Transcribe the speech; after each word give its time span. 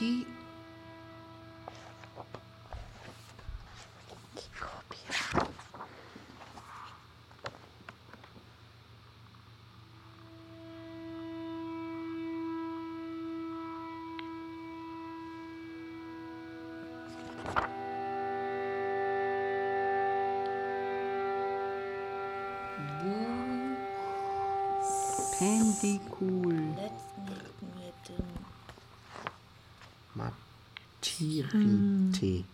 she 0.00 0.26
Handy 25.40 25.98
cool. 26.10 26.74
Let's 26.76 27.09
Sí, 31.20 31.44
mm. 31.52 32.49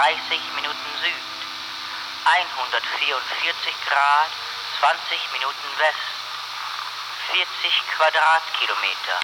Minuten 0.00 0.90
Süd. 1.02 1.24
144 2.24 3.74
Grad, 3.86 4.30
20 4.80 5.32
Minuten 5.32 5.68
West. 5.76 6.08
40 7.28 7.46
Quadratkilometer. 7.96 9.20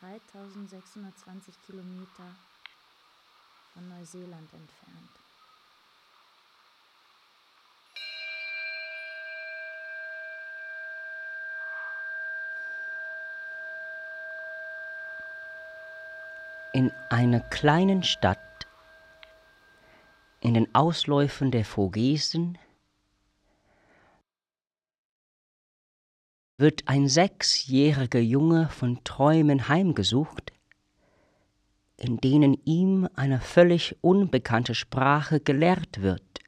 dreitausendsechshundertzwanzig 0.00 1.54
Kilometer 1.66 2.34
von 3.74 3.88
Neuseeland 3.88 4.50
entfernt. 4.54 5.25
In 16.76 16.92
einer 17.08 17.40
kleinen 17.40 18.02
Stadt 18.02 18.38
in 20.42 20.52
den 20.52 20.74
Ausläufern 20.74 21.50
der 21.50 21.64
Vogesen 21.64 22.58
wird 26.58 26.86
ein 26.86 27.08
sechsjähriger 27.08 28.18
Junge 28.18 28.68
von 28.68 29.02
Träumen 29.04 29.68
heimgesucht, 29.68 30.52
in 31.96 32.18
denen 32.18 32.52
ihm 32.66 33.08
eine 33.16 33.40
völlig 33.40 33.96
unbekannte 34.02 34.74
Sprache 34.74 35.40
gelehrt 35.40 36.02
wird. 36.02 36.40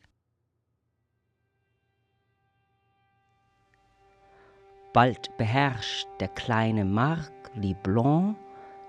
Bald 4.92 5.34
beherrscht 5.38 6.06
der 6.20 6.28
kleine 6.28 6.84
Marc 6.84 7.32
Liblon 7.54 8.36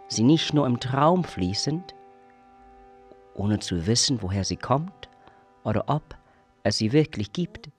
sie 0.10 0.24
nicht 0.24 0.54
nur 0.54 0.68
im 0.68 0.80
Traum 0.80 1.24
fließend, 1.24 1.96
ohne 3.36 3.60
zu 3.60 3.88
wissen, 3.88 4.22
woher 4.22 4.44
sie 4.44 4.58
kommt 4.58 5.10
oder 5.64 5.86
ob 5.88 6.18
es 6.64 6.78
sie 6.78 6.92
wirklich 6.92 7.32
gibt. 7.32 7.70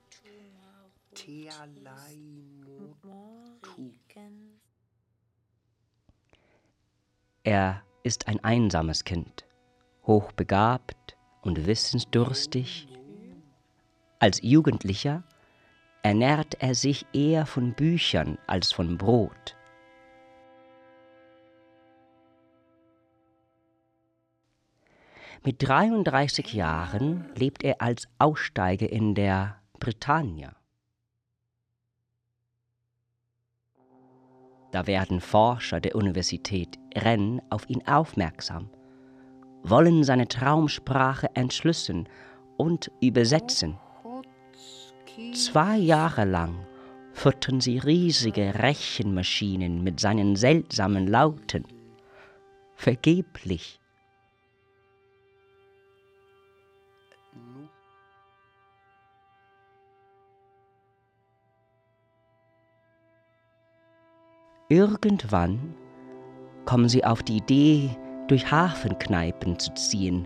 Er 7.43 7.81
ist 8.03 8.27
ein 8.27 8.43
einsames 8.43 9.03
Kind, 9.03 9.45
hochbegabt 10.05 11.17
und 11.41 11.65
wissensdurstig. 11.65 12.87
Als 14.19 14.41
Jugendlicher 14.41 15.23
ernährt 16.03 16.55
er 16.59 16.75
sich 16.75 17.05
eher 17.13 17.45
von 17.45 17.73
Büchern 17.73 18.37
als 18.47 18.71
von 18.71 18.97
Brot. 18.97 19.55
Mit 25.43 25.67
33 25.67 26.53
Jahren 26.53 27.25
lebt 27.35 27.63
er 27.63 27.81
als 27.81 28.07
Aussteiger 28.19 28.87
in 28.87 29.15
der 29.15 29.57
Bretagne. 29.79 30.55
Da 34.71 34.85
werden 34.85 35.19
Forscher 35.19 35.79
der 35.79 35.95
Universität 35.95 36.77
Rennes 36.95 37.41
auf 37.49 37.67
ihn 37.71 37.85
aufmerksam, 37.87 38.69
wollen 39.63 40.03
seine 40.03 40.27
Traumsprache 40.27 41.29
entschlüsseln 41.33 42.07
und 42.57 42.91
übersetzen. 43.01 43.79
Zwei 45.33 45.75
Jahre 45.75 46.25
lang 46.25 46.67
füttern 47.13 47.61
sie 47.61 47.79
riesige 47.79 48.53
Rechenmaschinen 48.59 49.83
mit 49.83 49.99
seinen 49.99 50.35
seltsamen 50.35 51.07
Lauten. 51.07 51.65
Vergeblich. 52.75 53.80
Irgendwann 64.71 65.75
kommen 66.63 66.87
sie 66.87 67.03
auf 67.03 67.23
die 67.23 67.35
Idee, 67.35 67.89
durch 68.29 68.49
Hafenkneipen 68.49 69.59
zu 69.59 69.73
ziehen, 69.73 70.25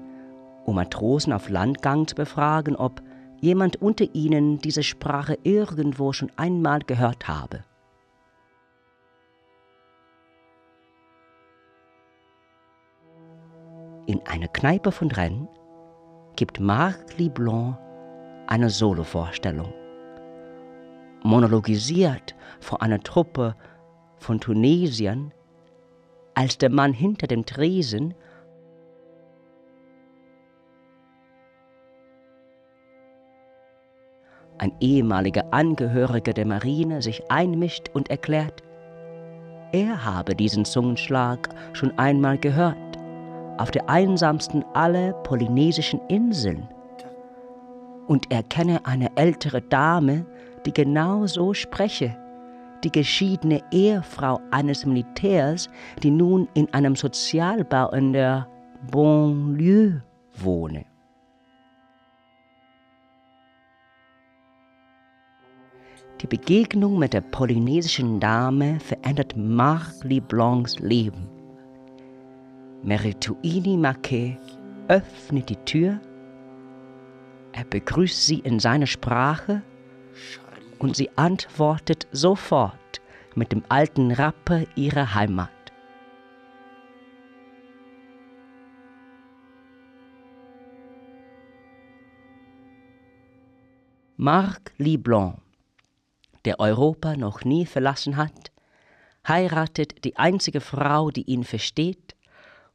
um 0.65 0.75
Matrosen 0.75 1.33
auf 1.33 1.49
Landgang 1.49 2.05
zu 2.05 2.13
befragen, 2.13 2.75
ob 2.75 3.01
jemand 3.41 3.81
unter 3.81 4.05
ihnen 4.13 4.59
diese 4.59 4.83
Sprache 4.83 5.39
irgendwo 5.41 6.13
schon 6.13 6.31
einmal 6.35 6.81
gehört 6.81 7.27
habe. 7.27 7.63
In 14.05 14.21
einer 14.27 14.49
Kneipe 14.49 14.91
von 14.91 15.09
Rennes 15.09 15.49
gibt 16.35 16.59
Marc 16.59 17.17
Liblon 17.17 17.75
eine 18.45 18.69
Solovorstellung. 18.69 19.73
Monologisiert 21.23 22.35
vor 22.59 22.83
einer 22.83 22.99
Truppe 22.99 23.55
von 24.17 24.39
Tunesiern, 24.39 25.31
als 26.33 26.57
der 26.57 26.69
Mann 26.69 26.93
hinter 26.93 27.27
dem 27.27 27.45
Tresen 27.45 28.13
ein 34.57 34.71
ehemaliger 34.79 35.53
Angehöriger 35.53 36.33
der 36.33 36.45
Marine 36.45 37.01
sich 37.01 37.29
einmischt 37.29 37.89
und 37.93 38.09
erklärt, 38.09 38.63
er 39.71 40.05
habe 40.05 40.35
diesen 40.35 40.63
Zungenschlag 40.63 41.49
schon 41.73 41.97
einmal 41.97 42.37
gehört, 42.37 42.77
auf 43.57 43.71
der 43.71 43.89
einsamsten 43.89 44.63
aller 44.73 45.13
polynesischen 45.23 45.99
Inseln. 46.07 46.67
Und 48.07 48.31
er 48.31 48.43
kenne 48.43 48.85
eine 48.85 49.15
ältere 49.17 49.61
Dame, 49.61 50.25
die 50.65 50.73
genau 50.73 51.25
so 51.25 51.53
spreche, 51.53 52.15
die 52.83 52.91
geschiedene 52.91 53.61
Ehefrau 53.71 54.39
eines 54.51 54.85
Militärs, 54.85 55.69
die 56.03 56.11
nun 56.11 56.47
in 56.53 56.71
einem 56.73 56.95
Sozialbau 56.95 57.91
in 57.91 58.13
der 58.13 58.47
Bonlieu 58.91 59.99
wohne. 60.33 60.85
Die 66.21 66.27
Begegnung 66.27 66.97
mit 66.97 67.13
der 67.13 67.21
polynesischen 67.21 68.19
Dame 68.19 68.79
verändert 68.79 69.35
Marc 69.35 70.03
Leblancs 70.03 70.79
Leben. 70.79 71.27
Merituini 72.83 73.75
Maquet 73.75 74.37
öffnet 74.87 75.49
die 75.49 75.57
Tür. 75.65 75.99
Er 77.51 77.65
begrüßt 77.65 78.25
sie 78.25 78.39
in 78.39 78.59
seiner 78.59 78.87
Sprache 78.87 79.61
und 80.79 80.95
sie 80.95 81.09
antwortet 81.17 82.07
sofort 82.11 83.01
mit 83.35 83.51
dem 83.51 83.63
alten 83.69 84.11
Rapper 84.11 84.63
ihrer 84.75 85.13
Heimat. 85.15 85.49
Marc 94.17 94.71
Leblanc, 94.77 95.39
der 96.45 96.61
Europa 96.61 97.17
noch 97.17 97.43
nie 97.43 97.65
verlassen 97.65 98.15
hat, 98.15 98.51
heiratet 99.27 100.05
die 100.05 100.15
einzige 100.15 100.61
Frau, 100.61 101.11
die 101.11 101.23
ihn 101.23 101.43
versteht, 101.43 102.15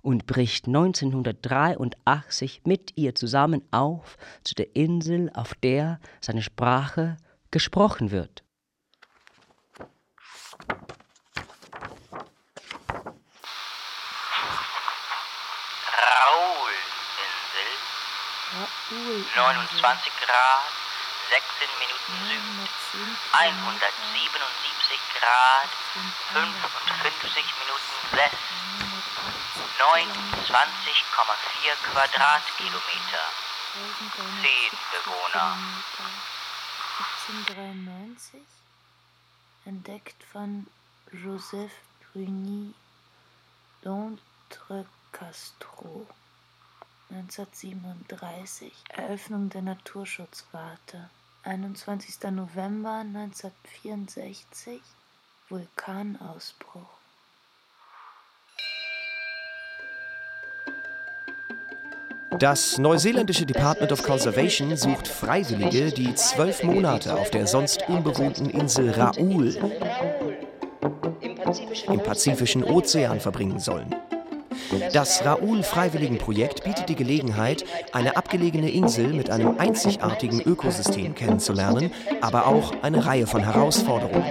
und 0.02 0.26
bricht 0.26 0.67
1983 0.67 2.62
mit 2.64 2.93
ihr 2.97 3.14
zusammen 3.14 3.62
auf 3.70 4.19
zu 4.44 4.55
der 4.55 4.76
Insel, 4.76 5.31
auf 5.35 5.55
der 5.55 5.99
seine 6.20 6.43
Sprache 6.43 7.17
gesprochen 7.50 8.11
wird. 8.11 8.43
Raoul-Insel, 16.50 17.70
Raoul. 18.97 19.25
29 19.37 20.12
Grad, 20.20 20.70
16 21.31 21.69
Minuten 21.79 22.14
Süd, 22.93 23.17
177 23.32 24.99
Grad, 25.19 25.70
55 26.32 27.44
Minuten 27.61 27.97
West, 28.12 28.35
29,4 29.79 31.76
Quadratkilometer, 31.93 33.25
10 34.43 34.79
Bewohner. 34.91 35.56
1793 37.30 38.40
entdeckt 39.64 40.20
von 40.24 40.66
Joseph 41.12 41.70
Bruni 42.12 42.74
d'Entrecasteaux. 43.84 46.08
1937 47.10 48.72
Eröffnung 48.88 49.48
der 49.48 49.62
Naturschutzwarte. 49.62 51.08
21. 51.44 52.20
November 52.32 52.98
1964 52.98 54.82
Vulkanausbruch. 55.48 57.00
Das 62.38 62.78
neuseeländische 62.78 63.44
Department 63.44 63.92
of 63.92 64.02
Conservation 64.02 64.76
sucht 64.76 65.08
Freiwillige, 65.08 65.90
die 65.90 66.14
zwölf 66.14 66.62
Monate 66.62 67.14
auf 67.14 67.30
der 67.30 67.46
sonst 67.46 67.88
unbewohnten 67.88 68.48
Insel 68.48 68.90
Raoul 68.90 69.56
im 71.88 72.00
Pazifischen 72.00 72.64
Ozean 72.64 73.20
verbringen 73.20 73.58
sollen. 73.58 73.94
Das 74.92 75.24
Raoul-Freiwilligenprojekt 75.24 76.62
bietet 76.64 76.88
die 76.88 76.94
Gelegenheit, 76.94 77.64
eine 77.92 78.16
abgelegene 78.16 78.70
Insel 78.70 79.08
mit 79.08 79.28
einem 79.30 79.58
einzigartigen 79.58 80.40
Ökosystem 80.42 81.14
kennenzulernen, 81.14 81.90
aber 82.20 82.46
auch 82.46 82.72
eine 82.82 83.04
Reihe 83.04 83.26
von 83.26 83.42
Herausforderungen. 83.42 84.24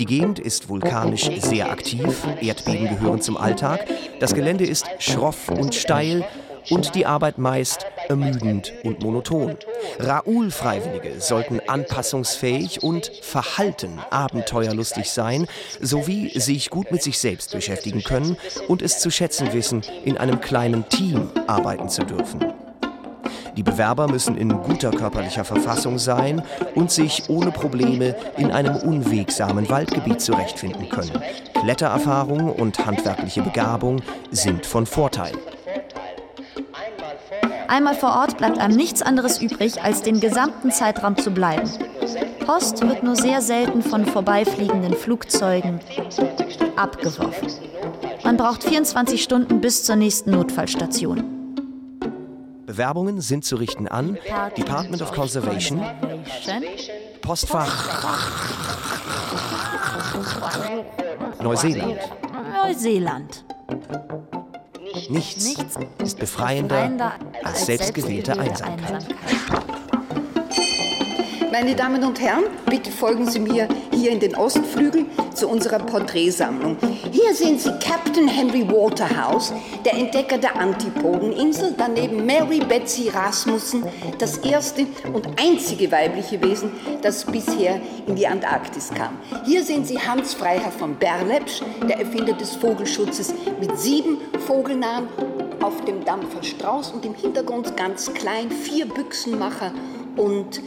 Die 0.00 0.06
Gegend 0.06 0.38
ist 0.38 0.70
vulkanisch 0.70 1.28
sehr 1.42 1.70
aktiv, 1.70 2.26
Erdbeben 2.40 2.88
gehören 2.88 3.20
zum 3.20 3.36
Alltag, 3.36 3.86
das 4.18 4.34
Gelände 4.34 4.64
ist 4.64 4.86
schroff 4.98 5.50
und 5.50 5.74
steil 5.74 6.24
und 6.70 6.94
die 6.94 7.04
Arbeit 7.04 7.36
meist 7.36 7.84
ermüdend 8.08 8.72
und 8.82 9.02
monoton. 9.02 9.58
Raoul-Freiwillige 9.98 11.20
sollten 11.20 11.60
anpassungsfähig 11.60 12.82
und 12.82 13.12
verhalten 13.20 13.98
abenteuerlustig 14.08 15.10
sein, 15.10 15.46
sowie 15.82 16.30
sich 16.40 16.70
gut 16.70 16.90
mit 16.92 17.02
sich 17.02 17.18
selbst 17.18 17.52
beschäftigen 17.52 18.02
können 18.02 18.38
und 18.68 18.80
es 18.80 19.00
zu 19.00 19.10
schätzen 19.10 19.52
wissen, 19.52 19.82
in 20.06 20.16
einem 20.16 20.40
kleinen 20.40 20.88
Team 20.88 21.30
arbeiten 21.46 21.90
zu 21.90 22.04
dürfen. 22.04 22.40
Die 23.56 23.62
Bewerber 23.62 24.08
müssen 24.08 24.36
in 24.36 24.48
guter 24.62 24.90
körperlicher 24.90 25.44
Verfassung 25.44 25.98
sein 25.98 26.42
und 26.74 26.90
sich 26.90 27.28
ohne 27.28 27.50
Probleme 27.50 28.14
in 28.36 28.50
einem 28.50 28.76
unwegsamen 28.76 29.68
Waldgebiet 29.68 30.20
zurechtfinden 30.20 30.88
können. 30.88 31.22
Klettererfahrung 31.60 32.52
und 32.52 32.86
handwerkliche 32.86 33.42
Begabung 33.42 34.02
sind 34.30 34.66
von 34.66 34.86
Vorteil. 34.86 35.32
Einmal 37.68 37.94
vor 37.94 38.10
Ort 38.10 38.38
bleibt 38.38 38.58
einem 38.58 38.76
nichts 38.76 39.00
anderes 39.00 39.40
übrig, 39.40 39.82
als 39.82 40.02
den 40.02 40.20
gesamten 40.20 40.72
Zeitraum 40.72 41.16
zu 41.16 41.30
bleiben. 41.30 41.70
Post 42.44 42.80
wird 42.82 43.04
nur 43.04 43.14
sehr 43.14 43.40
selten 43.42 43.82
von 43.82 44.06
vorbeifliegenden 44.06 44.94
Flugzeugen 44.94 45.78
abgeworfen. 46.74 47.48
Man 48.24 48.36
braucht 48.36 48.64
24 48.64 49.22
Stunden 49.22 49.60
bis 49.60 49.84
zur 49.84 49.96
nächsten 49.96 50.32
Notfallstation. 50.32 51.39
Bewerbungen 52.70 53.20
sind 53.20 53.44
zu 53.44 53.56
richten 53.56 53.88
an 53.88 54.16
Department 54.56 55.02
of 55.02 55.10
Conservation, 55.10 55.84
Postfach 57.20 58.22
Neuseeland. 61.42 61.98
Neuseeland. 62.64 63.44
Nichts, 65.08 65.44
Nichts 65.44 65.78
ist 65.98 66.20
befreiender 66.20 67.14
als 67.42 67.66
selbstgewählte 67.66 68.38
Einsamkeit. 68.38 69.04
Meine 71.52 71.74
Damen 71.74 72.04
und 72.04 72.20
Herren, 72.20 72.44
bitte 72.66 72.92
folgen 72.92 73.28
Sie 73.28 73.40
mir 73.40 73.66
hier 73.92 74.12
in 74.12 74.20
den 74.20 74.36
Ostflügel 74.36 75.06
zu 75.34 75.48
unserer 75.48 75.80
Porträtsammlung. 75.80 76.76
Hier 77.10 77.34
sehen 77.34 77.58
Sie 77.58 77.72
Captain 77.80 78.28
Henry 78.28 78.68
Waterhouse, 78.68 79.52
der 79.84 79.94
Entdecker 79.94 80.38
der 80.38 80.54
Antipodeninsel, 80.54 81.74
daneben 81.76 82.24
Mary 82.24 82.60
Betsy 82.60 83.08
Rasmussen, 83.08 83.82
das 84.18 84.38
erste 84.38 84.86
und 85.12 85.26
einzige 85.40 85.90
weibliche 85.90 86.40
Wesen, 86.40 86.70
das 87.02 87.24
bisher 87.24 87.80
in 88.06 88.14
die 88.14 88.28
Antarktis 88.28 88.90
kam. 88.94 89.18
Hier 89.44 89.64
sehen 89.64 89.84
Sie 89.84 89.98
Hans 89.98 90.34
Freiherr 90.34 90.70
von 90.70 90.94
Berlepsch, 90.94 91.62
der 91.88 91.98
Erfinder 91.98 92.34
des 92.34 92.54
Vogelschutzes, 92.54 93.34
mit 93.58 93.76
sieben 93.76 94.18
Vogelnamen 94.46 95.08
auf 95.60 95.84
dem 95.84 96.04
Dampfer 96.04 96.44
Strauß 96.44 96.92
und 96.92 97.04
im 97.04 97.14
Hintergrund 97.14 97.76
ganz 97.76 98.14
klein 98.14 98.52
vier 98.52 98.86
Büchsenmacher 98.86 99.72
und 100.16 100.62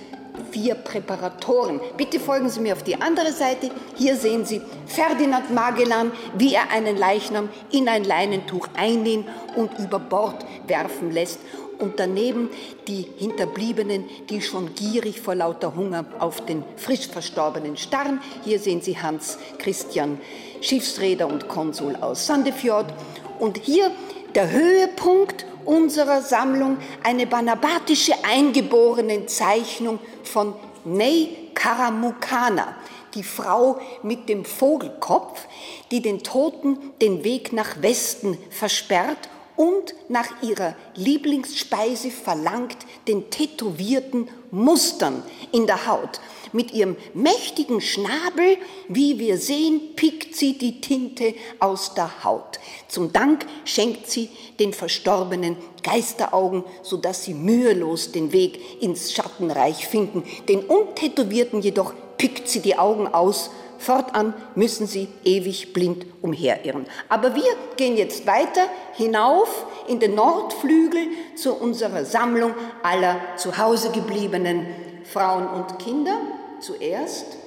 vier 0.53 0.75
Präparatoren. 0.75 1.81
Bitte 1.97 2.19
folgen 2.19 2.47
Sie 2.47 2.59
mir 2.59 2.73
auf 2.73 2.83
die 2.83 3.01
andere 3.01 3.31
Seite. 3.31 3.71
Hier 3.95 4.15
sehen 4.15 4.45
Sie 4.45 4.61
Ferdinand 4.85 5.51
Magellan, 5.51 6.11
wie 6.37 6.53
er 6.53 6.69
einen 6.71 6.95
Leichnam 6.95 7.49
in 7.71 7.89
ein 7.89 8.03
Leinentuch 8.03 8.67
einnähen 8.77 9.25
und 9.55 9.71
über 9.79 9.97
Bord 9.97 10.45
werfen 10.67 11.11
lässt. 11.11 11.39
Und 11.79 11.99
daneben 11.99 12.51
die 12.87 13.07
Hinterbliebenen, 13.17 14.05
die 14.29 14.41
schon 14.41 14.75
gierig 14.75 15.19
vor 15.19 15.33
lauter 15.33 15.75
Hunger 15.75 16.05
auf 16.19 16.45
den 16.45 16.63
frisch 16.77 17.07
Verstorbenen 17.07 17.75
starren. 17.75 18.21
Hier 18.43 18.59
sehen 18.59 18.81
Sie 18.81 19.01
Hans 19.01 19.39
Christian, 19.57 20.19
Schiffsräder 20.61 21.27
und 21.27 21.47
Konsul 21.47 21.95
aus 21.95 22.27
Sandefjord. 22.27 22.93
Und 23.39 23.57
hier 23.57 23.89
der 24.35 24.51
Höhepunkt 24.51 25.45
unserer 25.65 26.21
Sammlung, 26.21 26.77
eine 27.03 27.27
banabatische 27.27 28.13
eingeborene 28.23 29.25
Zeichnung 29.25 29.99
von 30.23 30.53
Ney 30.85 31.49
Karamukana, 31.53 32.75
die 33.13 33.23
Frau 33.23 33.79
mit 34.01 34.27
dem 34.29 34.45
Vogelkopf, 34.45 35.47
die 35.91 36.01
den 36.01 36.23
Toten 36.23 36.77
den 37.01 37.23
Weg 37.23 37.53
nach 37.53 37.81
Westen 37.81 38.37
versperrt 38.49 39.29
und 39.55 39.93
nach 40.09 40.41
ihrer 40.41 40.75
Lieblingsspeise 40.95 42.09
verlangt, 42.09 42.77
den 43.07 43.29
tätowierten 43.29 44.27
Mustern 44.51 45.23
in 45.51 45.67
der 45.67 45.85
Haut. 45.85 46.19
Mit 46.53 46.71
ihrem 46.71 46.95
mächtigen 47.15 47.81
Schnabel, 47.81 48.57
wie 48.87 49.19
wir 49.19 49.37
sehen, 49.37 49.95
pickt 49.95 50.35
sie 50.35 50.57
die 50.57 50.81
Tinte 50.81 51.33
aus 51.59 51.95
der 51.95 52.23
Haut. 52.23 52.59
Zum 52.87 53.11
Dank 53.11 53.45
schenkt 53.65 54.09
sie 54.09 54.29
den 54.59 54.71
Verstorbenen 54.71 55.57
Geisteraugen, 55.81 56.63
sodass 56.83 57.23
sie 57.23 57.33
mühelos 57.33 58.11
den 58.11 58.31
Weg 58.31 58.81
ins 58.81 59.11
Schattenreich 59.13 59.87
finden. 59.87 60.23
Den 60.47 60.59
Untätowierten 60.61 61.61
jedoch 61.61 61.93
pickt 62.17 62.47
sie 62.47 62.59
die 62.59 62.77
Augen 62.77 63.07
aus. 63.07 63.49
Fortan 63.79 64.33
müssen 64.55 64.87
sie 64.87 65.09
ewig 65.25 65.73
blind 65.73 66.05
umherirren. 66.21 66.85
Aber 67.09 67.35
wir 67.35 67.51
gehen 67.75 67.97
jetzt 67.97 68.25
weiter 68.25 68.67
hinauf 68.93 69.65
in 69.87 69.99
den 69.99 70.15
Nordflügel 70.15 71.07
zu 71.35 71.53
unserer 71.53 72.05
Sammlung 72.05 72.53
aller 72.81 73.19
zu 73.35 73.57
Hause 73.57 73.89
gebliebenen 73.91 74.67
Frauen 75.03 75.47
und 75.47 75.79
Kinder. 75.79 76.17
Zuerst? 76.63 77.37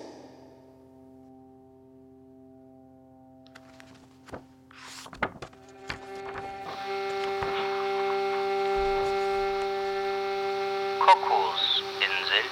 Kokosinsel, 10.99 12.45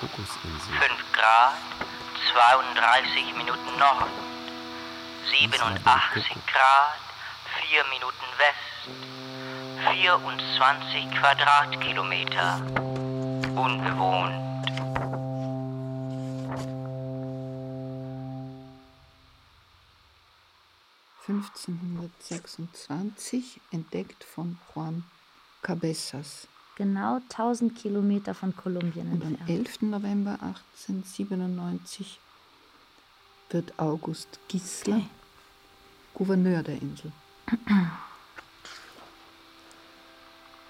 Kokosinsel. 0.00 0.74
5 0.78 1.12
Grad, 1.12 1.54
32 2.32 3.32
Minuten 3.36 3.78
Nord, 3.78 4.10
87 5.30 6.42
Grad, 6.46 6.96
4 7.60 7.84
Minuten 7.90 8.28
West, 8.38 8.88
24 9.84 11.10
Quadratkilometer, 11.20 12.62
unbewohnt. 13.54 14.45
1526 21.28 23.60
entdeckt 23.72 24.22
von 24.24 24.58
Juan 24.74 25.04
Cabezas. 25.62 26.46
Genau 26.76 27.16
1000 27.30 27.74
Kilometer 27.74 28.34
von 28.34 28.54
Kolumbien 28.54 29.10
Und 29.12 29.22
am 29.22 29.28
entfernt. 29.34 29.50
11. 29.50 29.82
November 29.82 30.32
1897 30.42 32.20
wird 33.50 33.78
August 33.78 34.38
Gisler 34.48 34.96
Okay. 34.96 35.06
Gouverneur 36.14 36.62
der 36.62 36.80
Insel. 36.80 37.12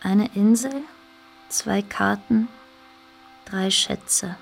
Eine 0.00 0.28
Insel, 0.34 0.82
zwei 1.48 1.82
Karten, 1.82 2.48
drei 3.44 3.70
Schätze. 3.70 4.36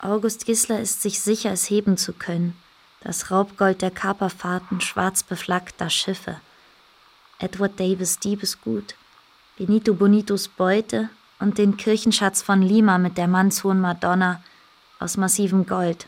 August 0.00 0.46
Gisler 0.46 0.80
ist 0.80 1.02
sich 1.02 1.20
sicher, 1.20 1.50
es 1.50 1.68
heben 1.68 1.96
zu 1.96 2.12
können. 2.12 2.56
Das 3.00 3.32
Raubgold 3.32 3.82
der 3.82 3.90
Kaperfahrten 3.90 4.80
schwarz 4.80 5.24
beflaggter 5.24 5.90
Schiffe. 5.90 6.40
Edward 7.40 7.78
Davis 7.80 8.20
Diebesgut, 8.20 8.94
Benito 9.56 9.94
Bonitos 9.94 10.46
Beute 10.46 11.10
und 11.40 11.58
den 11.58 11.76
Kirchenschatz 11.76 12.42
von 12.42 12.62
Lima 12.62 12.98
mit 12.98 13.18
der 13.18 13.26
mannshohen 13.26 13.80
Madonna 13.80 14.40
aus 15.00 15.16
massivem 15.16 15.66
Gold. 15.66 16.06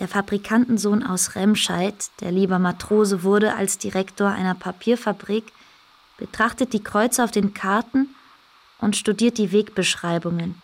Der 0.00 0.08
Fabrikantensohn 0.08 1.04
aus 1.04 1.36
Remscheid, 1.36 1.94
der 2.20 2.32
lieber 2.32 2.58
Matrose 2.58 3.22
wurde 3.22 3.54
als 3.54 3.78
Direktor 3.78 4.30
einer 4.30 4.56
Papierfabrik, 4.56 5.52
betrachtet 6.16 6.72
die 6.72 6.82
Kreuze 6.82 7.22
auf 7.22 7.30
den 7.30 7.54
Karten 7.54 8.12
und 8.78 8.96
studiert 8.96 9.38
die 9.38 9.52
Wegbeschreibungen. 9.52 10.60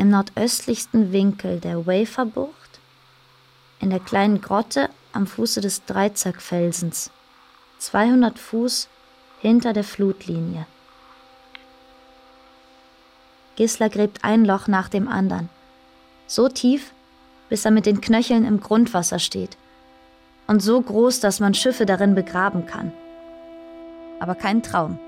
Im 0.00 0.08
nordöstlichsten 0.08 1.12
Winkel 1.12 1.60
der 1.60 1.86
Waferbucht, 1.86 2.80
in 3.80 3.90
der 3.90 4.00
kleinen 4.00 4.40
Grotte 4.40 4.88
am 5.12 5.26
Fuße 5.26 5.60
des 5.60 5.84
Dreizackfelsens, 5.84 7.10
200 7.80 8.38
Fuß 8.38 8.88
hinter 9.42 9.74
der 9.74 9.84
Flutlinie. 9.84 10.64
Gisler 13.56 13.90
gräbt 13.90 14.24
ein 14.24 14.46
Loch 14.46 14.68
nach 14.68 14.88
dem 14.88 15.06
anderen. 15.06 15.50
So 16.26 16.48
tief, 16.48 16.94
bis 17.50 17.66
er 17.66 17.70
mit 17.70 17.84
den 17.84 18.00
Knöcheln 18.00 18.46
im 18.46 18.60
Grundwasser 18.60 19.18
steht. 19.18 19.58
Und 20.46 20.60
so 20.60 20.80
groß, 20.80 21.20
dass 21.20 21.40
man 21.40 21.52
Schiffe 21.52 21.84
darin 21.84 22.14
begraben 22.14 22.64
kann. 22.64 22.90
Aber 24.18 24.34
kein 24.34 24.62
Traum. 24.62 24.98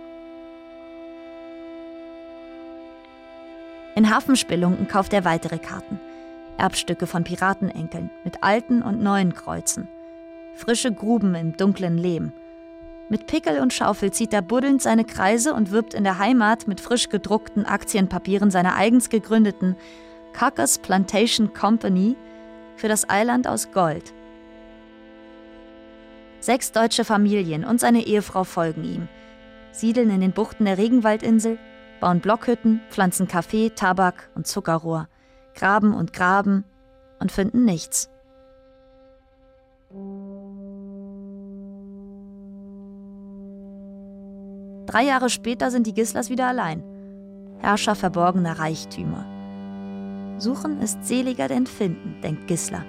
In 3.94 4.08
Hafenspelunken 4.08 4.88
kauft 4.88 5.12
er 5.12 5.26
weitere 5.26 5.58
Karten. 5.58 6.00
Erbstücke 6.56 7.06
von 7.06 7.24
Piratenenkeln 7.24 8.10
mit 8.24 8.42
alten 8.42 8.82
und 8.82 9.02
neuen 9.02 9.34
Kreuzen. 9.34 9.86
Frische 10.54 10.92
Gruben 10.92 11.34
im 11.34 11.56
dunklen 11.56 11.98
Lehm. 11.98 12.32
Mit 13.10 13.26
Pickel 13.26 13.60
und 13.60 13.74
Schaufel 13.74 14.10
zieht 14.10 14.32
er 14.32 14.40
buddelnd 14.40 14.80
seine 14.80 15.04
Kreise 15.04 15.52
und 15.52 15.70
wirbt 15.70 15.92
in 15.92 16.04
der 16.04 16.18
Heimat 16.18 16.66
mit 16.66 16.80
frisch 16.80 17.10
gedruckten 17.10 17.66
Aktienpapieren 17.66 18.50
seiner 18.50 18.76
eigens 18.76 19.10
gegründeten 19.10 19.76
Cuckers 20.32 20.78
Plantation 20.78 21.52
Company 21.52 22.16
für 22.76 22.88
das 22.88 23.10
Eiland 23.10 23.46
aus 23.46 23.72
Gold. 23.72 24.14
Sechs 26.40 26.72
deutsche 26.72 27.04
Familien 27.04 27.64
und 27.64 27.80
seine 27.80 28.06
Ehefrau 28.06 28.44
folgen 28.44 28.84
ihm, 28.84 29.08
siedeln 29.72 30.08
in 30.08 30.22
den 30.22 30.32
Buchten 30.32 30.64
der 30.64 30.78
Regenwaldinsel, 30.78 31.58
bauen 32.02 32.20
Blockhütten, 32.20 32.80
pflanzen 32.90 33.28
Kaffee, 33.28 33.70
Tabak 33.70 34.28
und 34.34 34.46
Zuckerrohr, 34.46 35.08
graben 35.54 35.94
und 35.94 36.12
graben 36.12 36.64
und 37.20 37.30
finden 37.30 37.64
nichts. 37.64 38.10
Drei 44.86 45.04
Jahre 45.04 45.30
später 45.30 45.70
sind 45.70 45.86
die 45.86 45.94
Gislers 45.94 46.28
wieder 46.28 46.48
allein. 46.48 46.82
Herrscher 47.60 47.94
verborgener 47.94 48.58
Reichtümer. 48.58 49.24
Suchen 50.38 50.80
ist 50.82 51.04
seliger 51.06 51.46
denn 51.46 51.66
finden, 51.66 52.20
denkt 52.20 52.48
Gisler. 52.48 52.84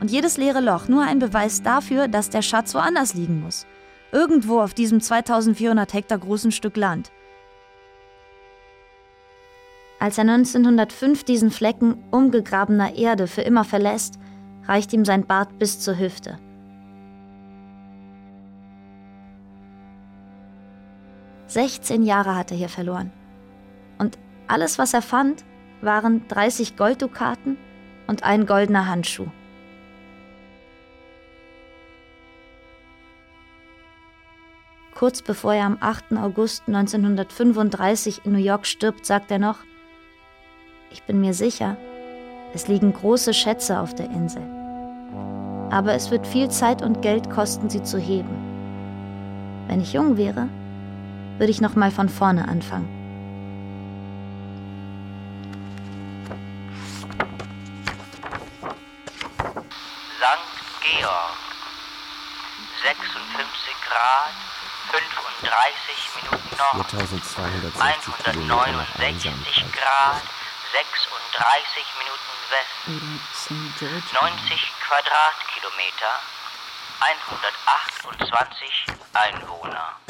Und 0.00 0.12
jedes 0.12 0.36
leere 0.36 0.60
Loch 0.60 0.86
nur 0.86 1.02
ein 1.02 1.18
Beweis 1.18 1.62
dafür, 1.62 2.06
dass 2.06 2.30
der 2.30 2.42
Schatz 2.42 2.76
woanders 2.76 3.14
liegen 3.14 3.40
muss. 3.40 3.66
Irgendwo 4.12 4.60
auf 4.60 4.72
diesem 4.72 5.00
2400 5.00 5.92
Hektar 5.92 6.18
großen 6.18 6.52
Stück 6.52 6.76
Land. 6.76 7.10
Als 9.98 10.18
er 10.18 10.22
1905 10.22 11.24
diesen 11.24 11.50
Flecken 11.50 11.96
umgegrabener 12.10 12.94
Erde 12.96 13.26
für 13.26 13.42
immer 13.42 13.64
verlässt, 13.64 14.18
reicht 14.64 14.92
ihm 14.92 15.04
sein 15.04 15.26
Bart 15.26 15.58
bis 15.58 15.80
zur 15.80 15.98
Hüfte. 15.98 16.38
Sechzehn 21.46 22.02
Jahre 22.02 22.34
hat 22.34 22.50
er 22.50 22.56
hier 22.56 22.68
verloren. 22.68 23.10
Und 23.98 24.18
alles, 24.48 24.78
was 24.78 24.92
er 24.92 25.02
fand, 25.02 25.44
waren 25.80 26.26
30 26.28 26.76
Golddukaten 26.76 27.56
und 28.06 28.24
ein 28.24 28.46
goldener 28.46 28.86
Handschuh. 28.86 29.28
Kurz 34.94 35.22
bevor 35.22 35.54
er 35.54 35.66
am 35.66 35.78
8. 35.80 36.12
August 36.12 36.64
1935 36.66 38.24
in 38.24 38.32
New 38.32 38.38
York 38.38 38.66
stirbt, 38.66 39.04
sagt 39.04 39.30
er 39.30 39.38
noch, 39.38 39.58
ich 40.96 41.02
bin 41.02 41.20
mir 41.20 41.34
sicher, 41.34 41.76
es 42.54 42.68
liegen 42.68 42.94
große 42.94 43.34
Schätze 43.34 43.80
auf 43.80 43.94
der 43.94 44.06
Insel. 44.06 44.40
Aber 45.70 45.92
es 45.92 46.10
wird 46.10 46.26
viel 46.26 46.48
Zeit 46.48 46.80
und 46.80 47.02
Geld 47.02 47.28
kosten, 47.28 47.68
sie 47.68 47.82
zu 47.82 47.98
heben. 47.98 48.34
Wenn 49.68 49.82
ich 49.82 49.92
jung 49.92 50.16
wäre, 50.16 50.48
würde 51.36 51.50
ich 51.50 51.60
noch 51.60 51.76
mal 51.76 51.90
von 51.90 52.08
vorne 52.08 52.48
anfangen. 52.48 52.88
St. 60.16 60.40
Georg, 60.80 61.36
56 62.82 63.74
Grad, 63.86 64.32
35 64.92 66.22
Minuten 66.22 66.56
Nord, 66.56 66.88
4260 66.90 68.14
Kilometer 68.24 68.48
nach 68.48 68.66
169 68.66 69.04
Einsamkeit. 69.04 69.72
Grad, 69.72 70.35
36 70.72 71.84
Minuten 71.98 72.32
West, 72.50 72.88
Oder 72.88 73.20
St. 73.34 73.78
George. 73.78 74.08
90 74.14 74.72
Quadratkilometer, 74.80 76.14
128 77.00 78.86
Einwohner. 79.12 80.00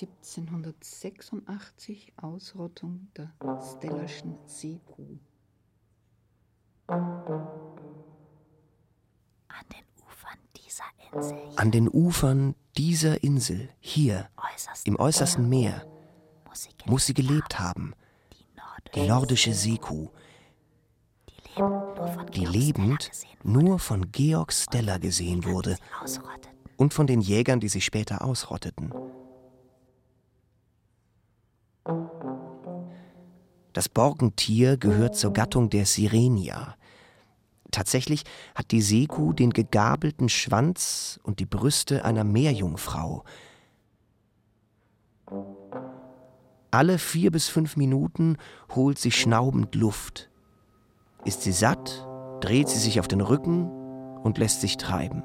1786 0.00 2.12
Ausrottung 2.20 3.10
der 3.16 3.32
Stellerschen 3.62 4.36
Seekuh. 4.46 5.18
An 6.88 7.46
den 9.72 9.84
Ufern 10.06 10.38
dieser 10.56 10.84
Insel, 10.95 10.95
An 11.56 11.70
den 11.70 11.88
Ufern 11.88 12.54
dieser 12.76 13.22
Insel, 13.22 13.70
hier, 13.80 14.28
im 14.84 14.96
äußersten 14.98 15.48
Meer, 15.48 15.86
muss 16.86 17.06
sie 17.06 17.14
gelebt 17.14 17.58
haben. 17.58 17.94
Die 18.94 19.06
nordische 19.06 19.52
Seekuh, 19.52 20.08
die 22.34 22.44
lebend 22.44 23.10
nur 23.42 23.78
von 23.78 24.12
Georg 24.12 24.52
Steller 24.52 24.98
gesehen 24.98 25.44
wurde 25.44 25.76
und 26.76 26.92
von 26.92 27.06
den 27.06 27.20
Jägern, 27.20 27.60
die 27.60 27.68
sie 27.68 27.80
später 27.80 28.24
ausrotteten. 28.24 28.92
Das 33.72 33.88
Borgentier 33.88 34.76
gehört 34.76 35.16
zur 35.16 35.32
Gattung 35.32 35.68
der 35.70 35.86
Sirenia. 35.86 36.76
Tatsächlich 37.70 38.24
hat 38.54 38.70
die 38.70 38.82
Seekuh 38.82 39.32
den 39.32 39.50
gegabelten 39.50 40.28
Schwanz 40.28 41.20
und 41.22 41.40
die 41.40 41.46
Brüste 41.46 42.04
einer 42.04 42.24
Meerjungfrau. 42.24 43.24
Alle 46.70 46.98
vier 46.98 47.30
bis 47.30 47.48
fünf 47.48 47.76
Minuten 47.76 48.36
holt 48.74 48.98
sie 48.98 49.10
schnaubend 49.10 49.74
Luft. 49.74 50.30
Ist 51.24 51.42
sie 51.42 51.52
satt, 51.52 52.06
dreht 52.40 52.68
sie 52.68 52.78
sich 52.78 53.00
auf 53.00 53.08
den 53.08 53.20
Rücken 53.20 53.68
und 54.22 54.38
lässt 54.38 54.60
sich 54.60 54.76
treiben. 54.76 55.22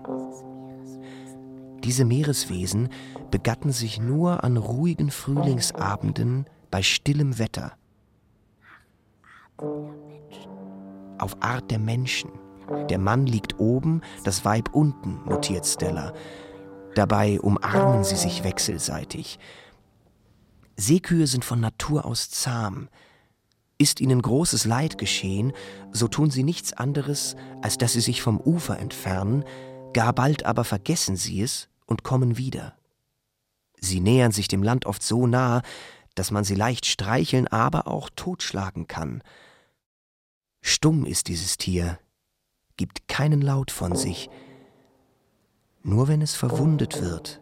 Diese 1.83 2.05
Meereswesen 2.05 2.89
begatten 3.31 3.71
sich 3.71 3.99
nur 3.99 4.43
an 4.43 4.57
ruhigen 4.57 5.09
Frühlingsabenden 5.09 6.45
bei 6.69 6.83
stillem 6.83 7.39
Wetter. 7.39 7.73
Auf 11.21 11.37
Art 11.41 11.69
der 11.71 11.79
Menschen. 11.79 12.31
Der 12.89 12.97
Mann 12.97 13.25
liegt 13.25 13.59
oben, 13.59 14.01
das 14.23 14.43
Weib 14.43 14.73
unten, 14.73 15.21
notiert 15.25 15.65
Stella. 15.65 16.13
Dabei 16.95 17.39
umarmen 17.39 18.03
sie 18.03 18.15
sich 18.15 18.43
wechselseitig. 18.43 19.39
Seekühe 20.77 21.27
sind 21.27 21.45
von 21.45 21.59
Natur 21.59 22.05
aus 22.05 22.29
zahm. 22.29 22.89
Ist 23.77 23.99
ihnen 23.99 24.21
großes 24.21 24.65
Leid 24.65 24.97
geschehen, 24.97 25.53
so 25.91 26.07
tun 26.07 26.31
sie 26.31 26.43
nichts 26.43 26.73
anderes, 26.73 27.35
als 27.61 27.77
dass 27.77 27.93
sie 27.93 28.01
sich 28.01 28.21
vom 28.21 28.39
Ufer 28.39 28.79
entfernen, 28.79 29.43
gar 29.93 30.13
bald 30.13 30.45
aber 30.45 30.63
vergessen 30.63 31.15
sie 31.15 31.41
es 31.41 31.69
und 31.85 32.03
kommen 32.03 32.37
wieder. 32.37 32.73
Sie 33.79 33.99
nähern 33.99 34.31
sich 34.31 34.47
dem 34.47 34.63
Land 34.63 34.85
oft 34.85 35.03
so 35.03 35.27
nah, 35.27 35.61
dass 36.15 36.31
man 36.31 36.43
sie 36.43 36.55
leicht 36.55 36.85
streicheln, 36.85 37.47
aber 37.47 37.87
auch 37.87 38.09
totschlagen 38.15 38.87
kann. 38.87 39.23
Stumm 40.61 41.05
ist 41.05 41.27
dieses 41.27 41.57
Tier, 41.57 41.99
gibt 42.77 43.07
keinen 43.07 43.41
Laut 43.41 43.71
von 43.71 43.95
sich. 43.95 44.29
Nur 45.83 46.07
wenn 46.07 46.21
es 46.21 46.35
verwundet 46.35 47.01
wird, 47.01 47.41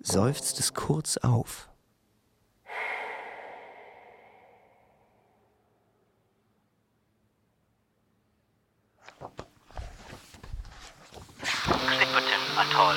seufzt 0.00 0.58
es 0.58 0.74
kurz 0.74 1.18
auf. 1.18 1.68
Clipperton 11.62 12.44
Atoll. 12.56 12.96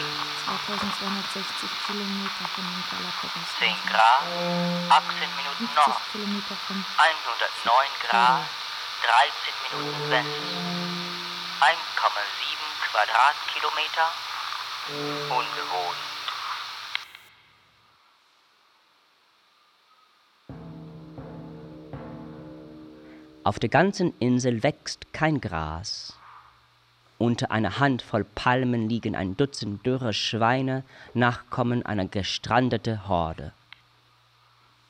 2260 0.68 1.70
Kilometer 1.88 2.46
von 2.56 2.63
den 2.63 2.84
Galapagos. 2.91 3.50
10 3.60 3.75
Grad, 3.88 4.24
18 4.89 5.30
Minuten 5.36 5.68
50 5.68 5.75
Nord, 5.75 5.98
Kilometer 6.12 6.56
von 6.68 6.86
109 6.98 7.88
Grad, 8.08 8.46
13 9.01 9.79
Minuten 9.79 10.12
West, 10.12 10.27
1,7 11.60 11.72
Quadratkilometer, 12.91 14.08
unbewohnt. 15.29 16.12
Auf 23.43 23.58
der 23.58 23.70
ganzen 23.70 24.13
Insel 24.20 24.62
wächst 24.62 25.12
kein 25.13 25.41
Gras. 25.41 26.15
Unter 27.17 27.50
einer 27.50 27.79
Handvoll 27.79 28.24
Palmen 28.24 28.88
liegen 28.88 29.15
ein 29.15 29.36
Dutzend 29.36 29.84
dürre 29.84 30.13
Schweine, 30.13 30.84
Nachkommen 31.15 31.84
einer 31.84 32.05
gestrandeten 32.05 33.08
Horde. 33.08 33.51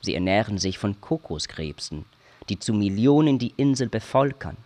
Sie 0.01 0.13
ernähren 0.15 0.58
sich 0.58 0.77
von 0.77 1.00
Kokoskrebsen, 1.00 2.06
die 2.51 2.60
zu 2.60 2.74
Millionen 2.74 3.39
die 3.39 3.53
Insel 3.55 3.88
bevölkern. 3.88 4.58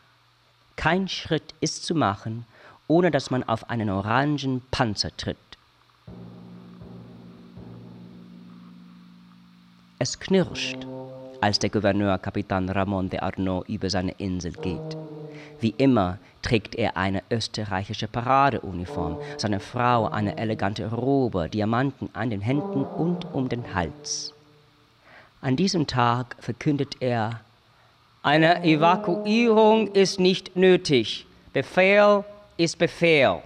Kein 0.75 1.07
Schritt 1.07 1.53
ist 1.61 1.85
zu 1.85 1.93
machen, 1.93 2.45
ohne 2.87 3.11
dass 3.11 3.29
man 3.29 3.43
auf 3.43 3.69
einen 3.69 3.91
orangen 3.91 4.63
Panzer 4.71 5.15
tritt. 5.15 5.37
Es 9.99 10.19
knirscht, 10.19 10.87
als 11.41 11.59
der 11.59 11.69
Gouverneur 11.69 12.17
Kapitan 12.17 12.69
Ramon 12.69 13.11
de 13.11 13.19
Arnaud 13.19 13.69
über 13.69 13.91
seine 13.91 14.13
Insel 14.13 14.53
geht. 14.53 14.97
Wie 15.59 15.75
immer 15.77 16.17
trägt 16.41 16.73
er 16.73 16.97
eine 16.97 17.21
österreichische 17.29 18.07
Paradeuniform, 18.07 19.19
seine 19.37 19.59
Frau 19.59 20.07
eine 20.07 20.39
elegante 20.39 20.91
Robe, 20.91 21.49
Diamanten 21.49 22.09
an 22.13 22.31
den 22.31 22.41
Händen 22.41 22.83
und 22.83 23.31
um 23.31 23.47
den 23.47 23.75
Hals. 23.75 24.33
An 25.41 25.55
diesem 25.55 25.85
Tag 25.85 26.35
verkündet 26.39 26.95
er, 26.99 27.41
eine 28.25 28.63
Evakuierung 28.63 29.85
ist 29.93 30.19
nicht 30.19 30.55
nötig. 30.55 31.27
Befehl 31.53 32.23
ist 32.57 32.75
Befehl. 32.79 33.43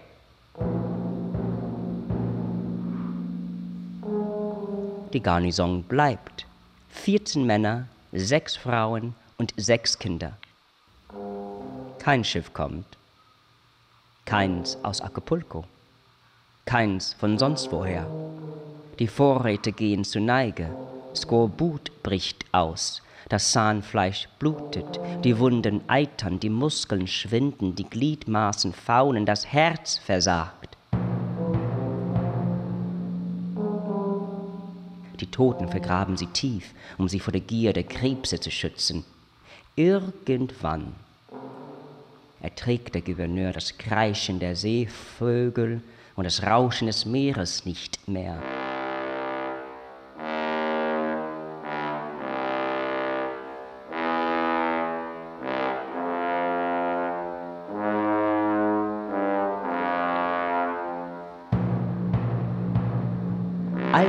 Die 5.11 5.21
Garnison 5.21 5.83
bleibt. 5.83 6.45
14 6.91 7.45
Männer, 7.45 7.89
sechs 8.13 8.55
Frauen 8.55 9.15
und 9.37 9.53
sechs 9.57 9.99
Kinder. 9.99 10.37
Kein 11.99 12.23
Schiff 12.23 12.53
kommt. 12.53 12.85
Keins 14.23 14.77
aus 14.81 15.01
Acapulco. 15.01 15.65
Keins 16.63 17.13
von 17.19 17.37
sonst 17.37 17.69
woher. 17.73 18.07
Die 18.97 19.07
Vorräte 19.07 19.73
gehen 19.73 20.05
zu 20.05 20.21
Neige. 20.21 20.69
Skorbut 21.13 21.91
bricht 22.01 22.45
aus. 22.53 23.01
Das 23.27 23.51
Zahnfleisch 23.51 24.29
blutet, 24.39 24.99
die 25.23 25.37
Wunden 25.37 25.81
eitern, 25.87 26.39
die 26.39 26.49
Muskeln 26.49 27.07
schwinden, 27.07 27.75
die 27.75 27.83
Gliedmaßen 27.83 28.73
faulen, 28.73 29.25
das 29.25 29.45
Herz 29.47 29.97
versagt. 29.97 30.77
Die 35.19 35.27
Toten 35.29 35.67
vergraben 35.67 36.15
sie 36.15 36.27
tief, 36.27 36.73
um 36.97 37.09
sie 37.09 37.19
vor 37.19 37.33
der 37.33 37.41
Gier 37.41 37.73
der 37.73 37.83
Krebse 37.83 38.39
zu 38.39 38.51
schützen. 38.51 39.03
Irgendwann 39.75 40.93
erträgt 42.41 42.95
der 42.95 43.01
Gouverneur 43.01 43.51
das 43.51 43.77
Kreischen 43.77 44.39
der 44.39 44.55
Seevögel 44.55 45.81
und 46.15 46.23
das 46.23 46.43
Rauschen 46.43 46.87
des 46.87 47.05
Meeres 47.05 47.65
nicht 47.65 48.07
mehr. 48.07 48.41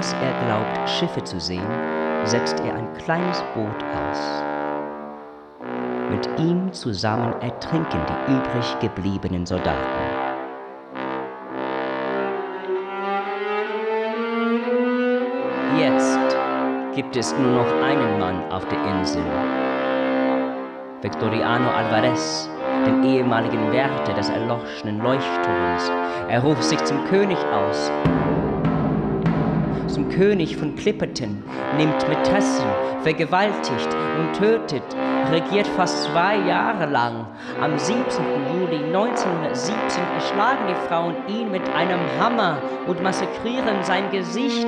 Als 0.00 0.14
er 0.14 0.32
glaubt, 0.46 0.88
Schiffe 0.88 1.22
zu 1.24 1.38
sehen, 1.38 1.68
setzt 2.24 2.58
er 2.60 2.74
ein 2.74 2.90
kleines 2.94 3.44
Boot 3.52 3.84
aus. 3.84 4.42
Mit 6.08 6.26
ihm 6.40 6.72
zusammen 6.72 7.34
ertrinken 7.42 8.00
die 8.08 8.32
übrig 8.32 8.78
gebliebenen 8.80 9.44
Soldaten. 9.44 9.76
Jetzt 15.78 16.36
gibt 16.94 17.14
es 17.14 17.36
nur 17.36 17.62
noch 17.62 17.82
einen 17.82 18.18
Mann 18.18 18.50
auf 18.50 18.66
der 18.68 18.82
Insel. 18.82 19.22
Victoriano 21.02 21.68
Alvarez, 21.72 22.48
den 22.86 23.04
ehemaligen 23.04 23.70
Wärter 23.70 24.14
des 24.14 24.30
erloschenen 24.30 24.98
Leuchtturms. 25.00 25.92
Er 26.30 26.40
ruft 26.42 26.64
sich 26.64 26.82
zum 26.84 27.04
König 27.04 27.36
aus. 27.52 27.92
Zum 29.92 30.08
König 30.08 30.56
von 30.56 30.76
Clipperton, 30.76 31.42
nimmt 31.76 32.08
Mätressen, 32.08 32.64
vergewaltigt 33.02 33.88
und 34.18 34.38
tötet, 34.38 34.84
regiert 35.32 35.66
fast 35.66 36.04
zwei 36.04 36.36
Jahre 36.36 36.86
lang. 36.86 37.26
Am 37.60 37.76
17. 37.76 38.24
Juli 38.54 38.84
1917 38.84 40.04
erschlagen 40.14 40.68
die 40.68 40.88
Frauen 40.88 41.16
ihn 41.26 41.50
mit 41.50 41.68
einem 41.74 41.98
Hammer 42.20 42.58
und 42.86 43.02
massakrieren 43.02 43.82
sein 43.82 44.08
Gesicht. 44.12 44.66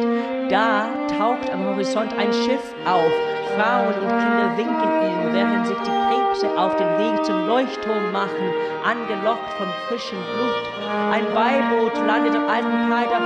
Da 0.50 0.88
taucht 1.16 1.52
am 1.52 1.66
Horizont 1.66 2.12
ein 2.18 2.32
Schiff 2.32 2.74
auf. 2.85 3.12
Frauen 3.54 3.94
und 3.94 4.08
Kinder 4.08 4.56
winken 4.56 4.90
ihm, 5.02 5.35
während 5.35 5.66
sich 5.68 5.78
die 5.78 5.90
Krebse 5.90 6.58
auf 6.58 6.74
den 6.76 6.88
Weg 6.98 7.24
zum 7.24 7.46
Leuchtturm 7.46 8.11
machen, 8.11 8.50
angelockt 8.85 9.52
vom 9.52 9.68
frischen 9.87 10.18
Blut. 10.35 11.12
Ein 11.12 11.26
Beiboot 11.32 11.94
landet 12.06 12.35
am 12.35 12.48
alten 12.48 12.90
Kai 12.90 13.06
der 13.06 13.20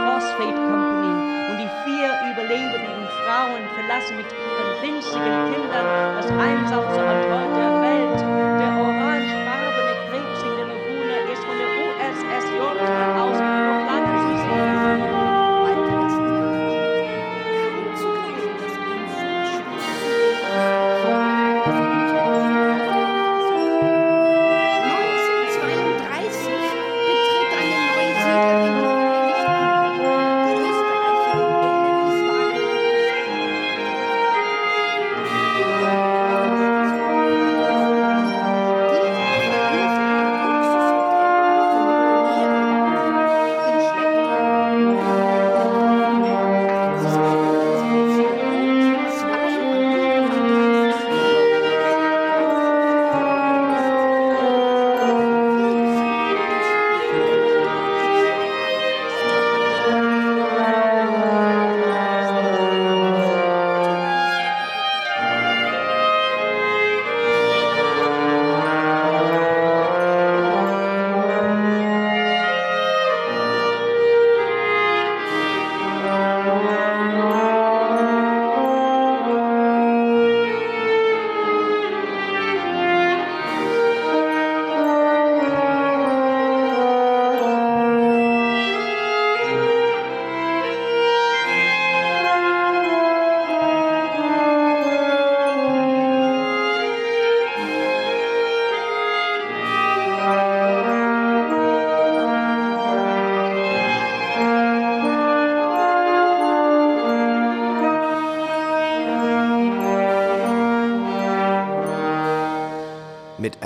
verlassen 3.87 4.17
mit 4.17 4.27
ihren 4.33 4.83
winzigen 4.83 5.55
Kindern 5.55 6.17
das 6.17 6.31
einsamste 6.31 7.05
Ort 7.05 7.57
der 7.57 7.81
Welt. 7.83 8.21
Der 8.61 8.73
orangefarbene 8.79 9.36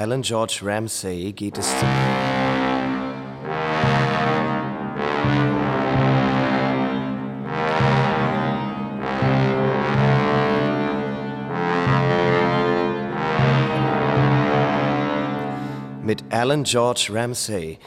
Alan 0.00 0.22
George 0.22 0.60
Ramsay 0.62 1.30
geht 1.30 1.58
es 1.58 1.68
zu. 1.68 1.84
Mit 16.02 16.24
Alan 16.30 16.64
George 16.64 17.10
Ramsay. 17.10 17.78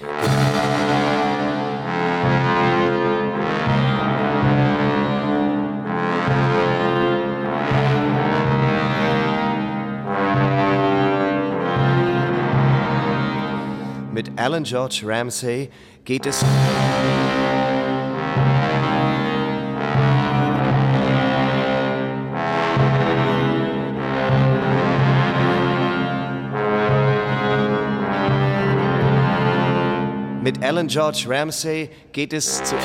Alan 14.36 14.64
George 14.64 15.04
Ramsay 15.04 15.70
geht 16.04 16.26
es. 16.26 16.44
Mit 30.42 30.62
Alan 30.62 30.88
George 30.88 31.26
Ramsay 31.28 31.90
geht 32.12 32.34
es 32.34 32.64
zu. 32.64 32.76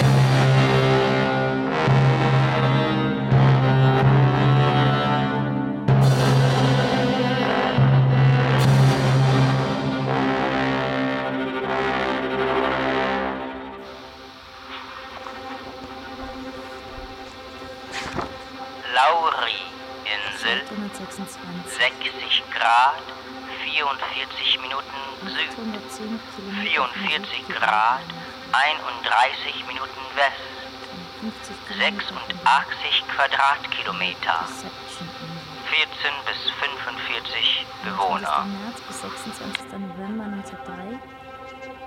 86 31.88 33.03
Quadratkilometer, 33.16 34.44
Reception 34.44 35.09
Insel. 35.09 35.48
14 35.70 36.12
bis 36.27 36.51
45 36.61 37.09
20. 37.24 37.66
Bewohner. 37.83 38.44
März 38.44 38.81
bis 38.87 39.01
26. 39.01 39.72
November 39.72 40.24
1903 40.24 40.98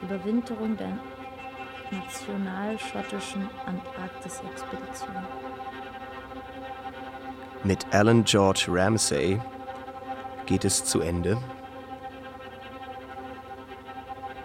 Überwinterung 0.02 0.76
der 0.76 0.98
national-schottischen 1.92 3.48
Antarktis-Expedition. 3.68 5.16
Mit 7.64 7.86
Alan 7.94 8.24
George 8.24 8.66
Ramsay 8.70 9.40
geht 10.48 10.66
es 10.66 10.84
zu 10.84 11.02
Ende. 11.02 11.38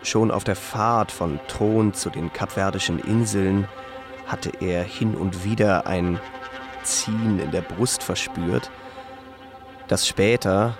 Schon 0.02 0.30
auf 0.30 0.44
der 0.44 0.56
Fahrt 0.56 1.10
von 1.10 1.40
Thron 1.48 1.94
zu 1.94 2.10
den 2.10 2.30
Kapverdischen 2.30 2.98
Inseln 2.98 3.66
hatte 4.26 4.50
er 4.60 4.82
hin 4.82 5.14
und 5.14 5.44
wieder 5.44 5.86
ein 5.86 6.20
Ziehen 6.82 7.38
in 7.38 7.50
der 7.50 7.62
Brust 7.62 8.02
verspürt, 8.02 8.70
das 9.88 10.06
später, 10.06 10.76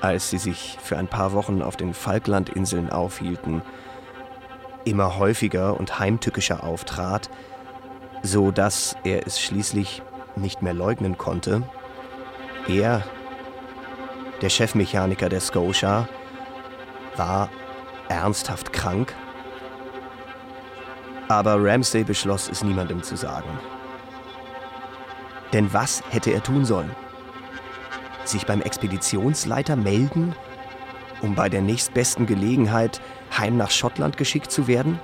als 0.00 0.30
sie 0.30 0.38
sich 0.38 0.78
für 0.82 0.96
ein 0.96 1.08
paar 1.08 1.32
Wochen 1.32 1.62
auf 1.62 1.76
den 1.76 1.94
Falklandinseln 1.94 2.90
aufhielten, 2.90 3.62
immer 4.84 5.18
häufiger 5.18 5.78
und 5.78 5.98
heimtückischer 5.98 6.64
auftrat, 6.64 7.30
so 8.22 8.50
dass 8.50 8.96
er 9.04 9.26
es 9.26 9.40
schließlich 9.40 10.02
nicht 10.36 10.62
mehr 10.62 10.74
leugnen 10.74 11.18
konnte. 11.18 11.62
Er, 12.68 13.04
der 14.40 14.48
Chefmechaniker 14.48 15.28
der 15.28 15.40
Scotia, 15.40 16.08
war 17.16 17.48
ernsthaft 18.08 18.72
krank. 18.72 19.14
Aber 21.32 21.56
Ramsay 21.56 22.04
beschloss 22.04 22.50
es 22.50 22.62
niemandem 22.62 23.02
zu 23.02 23.16
sagen. 23.16 23.48
Denn 25.54 25.72
was 25.72 26.02
hätte 26.10 26.30
er 26.30 26.42
tun 26.42 26.66
sollen? 26.66 26.94
Sich 28.26 28.44
beim 28.44 28.60
Expeditionsleiter 28.60 29.74
melden, 29.74 30.34
um 31.22 31.34
bei 31.34 31.48
der 31.48 31.62
nächstbesten 31.62 32.26
Gelegenheit 32.26 33.00
heim 33.38 33.56
nach 33.56 33.70
Schottland 33.70 34.18
geschickt 34.18 34.52
zu 34.52 34.66
werden? 34.66 35.00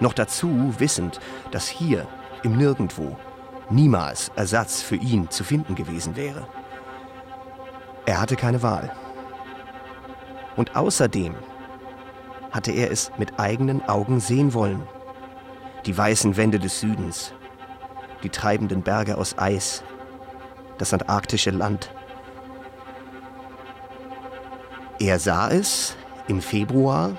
Noch 0.00 0.12
dazu 0.12 0.74
wissend, 0.78 1.20
dass 1.52 1.68
hier 1.68 2.08
im 2.42 2.56
Nirgendwo 2.56 3.16
niemals 3.70 4.32
Ersatz 4.34 4.82
für 4.82 4.96
ihn 4.96 5.30
zu 5.30 5.44
finden 5.44 5.76
gewesen 5.76 6.16
wäre. 6.16 6.48
Er 8.06 8.20
hatte 8.20 8.34
keine 8.34 8.64
Wahl. 8.64 8.90
Und 10.56 10.74
außerdem 10.74 11.36
hatte 12.50 12.72
er 12.72 12.90
es 12.90 13.12
mit 13.18 13.38
eigenen 13.38 13.88
Augen 13.88 14.18
sehen 14.18 14.52
wollen. 14.52 14.82
Die 15.88 15.96
weißen 15.96 16.36
Wände 16.36 16.58
des 16.58 16.80
Südens, 16.80 17.32
die 18.22 18.28
treibenden 18.28 18.82
Berge 18.82 19.16
aus 19.16 19.38
Eis, 19.38 19.82
das 20.76 20.92
antarktische 20.92 21.48
Land. 21.48 21.90
Er 25.00 25.18
sah 25.18 25.50
es 25.50 25.96
im 26.26 26.42
Februar, 26.42 27.16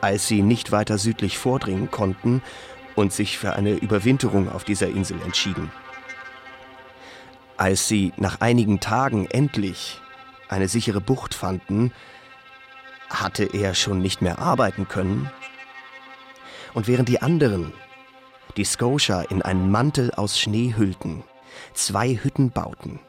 als 0.00 0.26
sie 0.26 0.40
nicht 0.40 0.72
weiter 0.72 0.96
südlich 0.96 1.36
vordringen 1.36 1.90
konnten 1.90 2.40
und 2.94 3.12
sich 3.12 3.36
für 3.36 3.52
eine 3.52 3.74
Überwinterung 3.74 4.50
auf 4.50 4.64
dieser 4.64 4.88
Insel 4.88 5.20
entschieden. 5.20 5.70
Als 7.58 7.86
sie 7.86 8.14
nach 8.16 8.40
einigen 8.40 8.80
Tagen 8.80 9.26
endlich 9.26 10.00
eine 10.48 10.66
sichere 10.66 11.02
Bucht 11.02 11.34
fanden, 11.34 11.92
hatte 13.10 13.44
er 13.44 13.74
schon 13.74 14.00
nicht 14.00 14.22
mehr 14.22 14.38
arbeiten 14.38 14.88
können. 14.88 15.30
Und 16.74 16.86
während 16.86 17.08
die 17.08 17.20
anderen 17.22 17.72
die 18.56 18.64
Scotia 18.64 19.22
in 19.22 19.42
einen 19.42 19.70
Mantel 19.70 20.12
aus 20.12 20.38
Schnee 20.38 20.74
hüllten, 20.76 21.24
zwei 21.74 22.18
Hütten 22.22 22.50
bauten, 22.50 23.00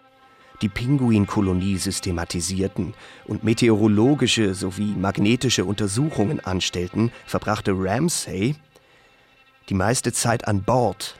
die 0.61 0.69
Pinguinkolonie 0.69 1.77
systematisierten 1.77 2.93
und 3.25 3.43
meteorologische 3.43 4.53
sowie 4.53 4.93
magnetische 4.95 5.65
Untersuchungen 5.65 6.39
anstellten, 6.39 7.11
verbrachte 7.25 7.73
Ramsay 7.75 8.55
die 9.69 9.73
meiste 9.73 10.11
Zeit 10.11 10.47
an 10.47 10.63
Bord, 10.63 11.15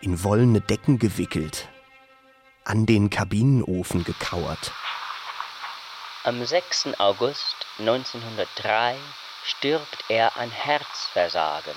in 0.00 0.22
wollene 0.24 0.60
Decken 0.60 0.98
gewickelt, 0.98 1.68
an 2.64 2.84
den 2.84 3.10
Kabinenofen 3.10 4.04
gekauert. 4.04 4.72
Am 6.24 6.44
6. 6.44 6.98
August 6.98 7.54
1903 7.78 8.96
stirbt 9.44 10.04
er 10.08 10.36
an 10.36 10.50
Herzversagen. 10.50 11.76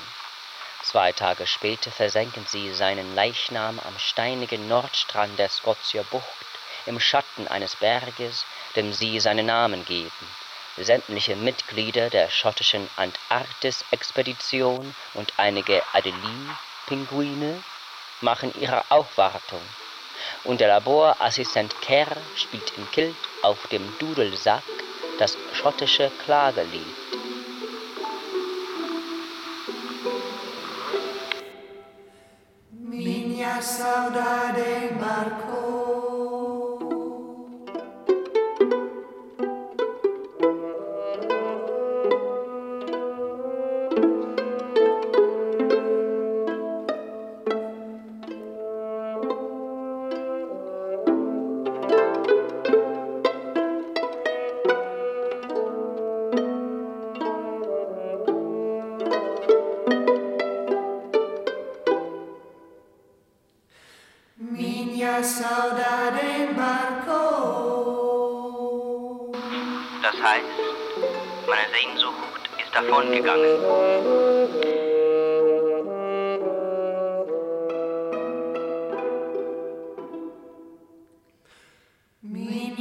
Zwei 0.83 1.11
Tage 1.11 1.45
später 1.45 1.91
versenken 1.91 2.45
sie 2.47 2.73
seinen 2.73 3.13
Leichnam 3.13 3.79
am 3.79 3.99
steinigen 3.99 4.69
Nordstrand 4.69 5.37
der 5.37 5.49
Scotia 5.49 6.03
Bucht 6.09 6.23
im 6.85 6.99
Schatten 6.99 7.47
eines 7.49 7.75
Berges, 7.75 8.45
dem 8.77 8.93
sie 8.93 9.19
seinen 9.19 9.47
Namen 9.47 9.83
geben. 9.83 10.11
Sämtliche 10.77 11.35
Mitglieder 11.35 12.09
der 12.09 12.29
schottischen 12.29 12.89
Antarktis-Expedition 12.95 14.95
und 15.15 15.33
einige 15.35 15.83
Adelie-Pinguine 15.91 17.61
machen 18.21 18.53
ihre 18.59 18.89
Aufwartung. 18.89 19.61
Und 20.45 20.61
der 20.61 20.69
Laborassistent 20.69 21.81
Kerr 21.81 22.15
spielt 22.35 22.71
in 22.77 22.89
Kilt 22.91 23.17
auf 23.41 23.67
dem 23.67 23.97
Dudelsack 23.99 24.63
das 25.19 25.37
schottische 25.53 26.11
Klagelied. 26.23 26.96
Saudade 33.61 34.91
embarcou. 34.91 35.46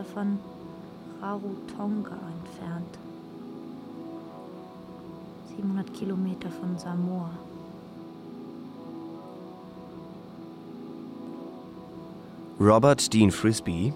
Kilometer 0.00 0.04
von 0.04 0.38
Rarotonga 1.20 2.16
entfernt. 2.42 2.98
700 5.48 5.94
Kilometer 5.94 6.50
von 6.50 6.78
Samoa. 6.78 7.30
Robert 12.58 13.12
Dean 13.12 13.30
Frisbee 13.30 13.92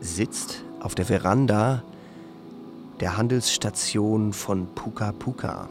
sitzt 0.00 0.62
auf 0.80 0.94
der 0.94 1.06
Veranda 1.06 1.82
der 3.00 3.16
Handelsstation 3.16 4.32
von 4.32 4.66
Puka 4.74 5.12
Puka. 5.12 5.68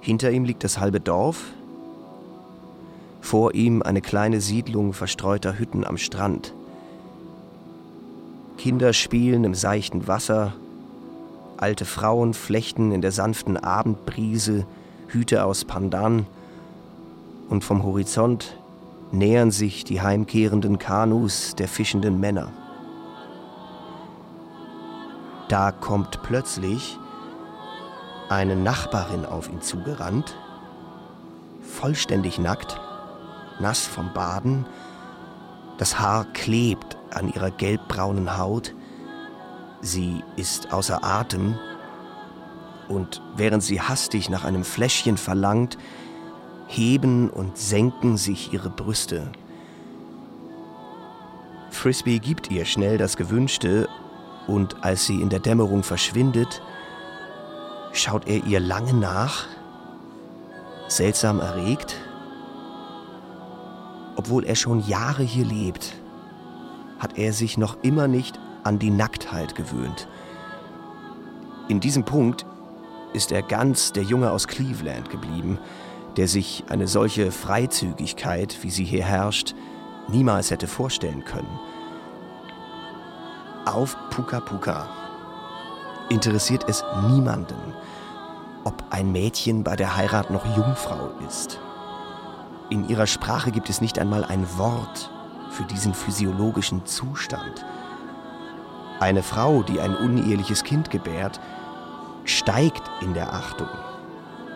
Hinter 0.00 0.30
ihm 0.30 0.44
liegt 0.44 0.64
das 0.64 0.78
halbe 0.78 1.00
Dorf, 1.00 1.52
vor 3.22 3.54
ihm 3.54 3.80
eine 3.82 4.02
kleine 4.02 4.42
Siedlung 4.42 4.92
verstreuter 4.92 5.58
Hütten 5.58 5.86
am 5.86 5.96
Strand. 5.96 6.52
Kinder 8.58 8.92
spielen 8.92 9.44
im 9.44 9.54
seichten 9.54 10.06
Wasser, 10.06 10.52
alte 11.56 11.84
Frauen 11.84 12.34
flechten 12.34 12.92
in 12.92 13.00
der 13.00 13.12
sanften 13.12 13.56
Abendbrise 13.56 14.66
Hüte 15.06 15.44
aus 15.44 15.64
Pandan 15.64 16.26
und 17.48 17.64
vom 17.64 17.84
Horizont 17.84 18.58
nähern 19.12 19.50
sich 19.50 19.84
die 19.84 20.02
heimkehrenden 20.02 20.78
Kanus 20.78 21.54
der 21.54 21.68
fischenden 21.68 22.18
Männer. 22.18 22.48
Da 25.48 25.70
kommt 25.70 26.22
plötzlich 26.22 26.98
eine 28.28 28.56
Nachbarin 28.56 29.24
auf 29.26 29.48
ihn 29.48 29.60
zugerannt, 29.60 30.34
vollständig 31.62 32.38
nackt, 32.38 32.80
nass 33.60 33.86
vom 33.86 34.12
Baden, 34.12 34.66
das 35.78 35.98
Haar 35.98 36.24
klebt 36.32 36.96
an 37.10 37.32
ihrer 37.32 37.50
gelbbraunen 37.50 38.36
Haut, 38.38 38.74
sie 39.80 40.22
ist 40.36 40.72
außer 40.72 41.02
Atem 41.02 41.58
und 42.88 43.22
während 43.36 43.62
sie 43.62 43.80
hastig 43.80 44.30
nach 44.30 44.44
einem 44.44 44.64
Fläschchen 44.64 45.16
verlangt, 45.16 45.78
heben 46.66 47.30
und 47.30 47.58
senken 47.58 48.16
sich 48.16 48.52
ihre 48.52 48.70
Brüste. 48.70 49.30
Frisbee 51.70 52.18
gibt 52.18 52.50
ihr 52.50 52.64
schnell 52.64 52.98
das 52.98 53.16
Gewünschte 53.16 53.88
und 54.46 54.84
als 54.84 55.06
sie 55.06 55.20
in 55.20 55.30
der 55.30 55.40
Dämmerung 55.40 55.82
verschwindet, 55.82 56.62
schaut 57.92 58.28
er 58.28 58.44
ihr 58.44 58.60
lange 58.60 58.94
nach, 58.94 59.46
seltsam 60.88 61.40
erregt. 61.40 61.96
Obwohl 64.24 64.44
er 64.44 64.54
schon 64.54 64.78
Jahre 64.86 65.24
hier 65.24 65.44
lebt, 65.44 65.94
hat 67.00 67.18
er 67.18 67.32
sich 67.32 67.58
noch 67.58 67.82
immer 67.82 68.06
nicht 68.06 68.38
an 68.62 68.78
die 68.78 68.90
Nacktheit 68.90 69.56
gewöhnt. 69.56 70.06
In 71.66 71.80
diesem 71.80 72.04
Punkt 72.04 72.46
ist 73.14 73.32
er 73.32 73.42
ganz 73.42 73.90
der 73.90 74.04
Junge 74.04 74.30
aus 74.30 74.46
Cleveland 74.46 75.10
geblieben, 75.10 75.58
der 76.16 76.28
sich 76.28 76.62
eine 76.68 76.86
solche 76.86 77.32
Freizügigkeit, 77.32 78.58
wie 78.62 78.70
sie 78.70 78.84
hier 78.84 79.02
herrscht, 79.02 79.56
niemals 80.06 80.52
hätte 80.52 80.68
vorstellen 80.68 81.24
können. 81.24 81.58
Auf 83.64 83.96
Puka 84.10 84.38
Puka 84.38 84.88
interessiert 86.10 86.64
es 86.68 86.84
niemanden, 87.08 87.74
ob 88.62 88.84
ein 88.90 89.10
Mädchen 89.10 89.64
bei 89.64 89.74
der 89.74 89.96
Heirat 89.96 90.30
noch 90.30 90.46
Jungfrau 90.56 91.10
ist. 91.26 91.58
In 92.72 92.88
ihrer 92.88 93.06
Sprache 93.06 93.50
gibt 93.50 93.68
es 93.68 93.82
nicht 93.82 93.98
einmal 93.98 94.24
ein 94.24 94.46
Wort 94.56 95.10
für 95.50 95.64
diesen 95.64 95.92
physiologischen 95.92 96.86
Zustand. 96.86 97.66
Eine 98.98 99.22
Frau, 99.22 99.62
die 99.62 99.78
ein 99.78 99.94
uneheliches 99.94 100.64
Kind 100.64 100.88
gebärt, 100.88 101.38
steigt 102.24 102.80
in 103.02 103.12
der 103.12 103.34
Achtung, 103.34 103.68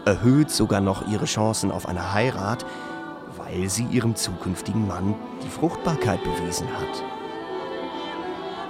erhöht 0.07 0.51
sogar 0.51 0.81
noch 0.81 1.07
ihre 1.09 1.27
Chancen 1.27 1.71
auf 1.71 1.87
eine 1.87 2.15
Heirat, 2.15 2.65
weil 3.37 3.69
sie 3.69 3.85
ihrem 3.85 4.17
zukünftigen 4.17 4.87
Mann 4.89 5.15
die 5.43 5.51
Fruchtbarkeit 5.51 6.25
bewiesen 6.25 6.69
hat. 6.73 7.05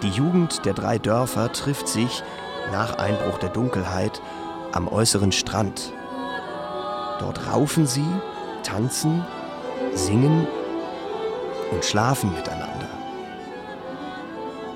Die 0.02 0.10
Jugend 0.10 0.64
der 0.64 0.74
drei 0.74 0.98
Dörfer 0.98 1.52
trifft 1.52 1.86
sich 1.86 2.24
nach 2.72 2.98
Einbruch 2.98 3.38
der 3.38 3.50
Dunkelheit 3.50 4.20
am 4.72 4.88
äußeren 4.88 5.30
Strand. 5.30 5.92
Dort 7.20 7.46
raufen 7.46 7.86
sie, 7.86 8.10
tanzen, 8.64 9.24
singen 9.96 10.46
und 11.72 11.84
schlafen 11.84 12.32
miteinander. 12.34 12.88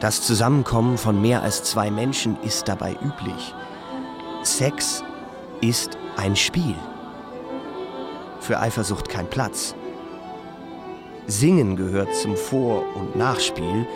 Das 0.00 0.22
Zusammenkommen 0.22 0.96
von 0.96 1.20
mehr 1.20 1.42
als 1.42 1.62
zwei 1.62 1.90
Menschen 1.90 2.38
ist 2.42 2.68
dabei 2.68 2.96
üblich. 3.02 3.54
Sex 4.42 5.04
ist 5.60 5.98
ein 6.16 6.36
Spiel. 6.36 6.74
Für 8.40 8.58
Eifersucht 8.58 9.10
kein 9.10 9.28
Platz. 9.28 9.74
Singen 11.26 11.76
gehört 11.76 12.14
zum 12.14 12.36
Vor- 12.36 12.84
und 12.96 13.14
Nachspiel, 13.14 13.86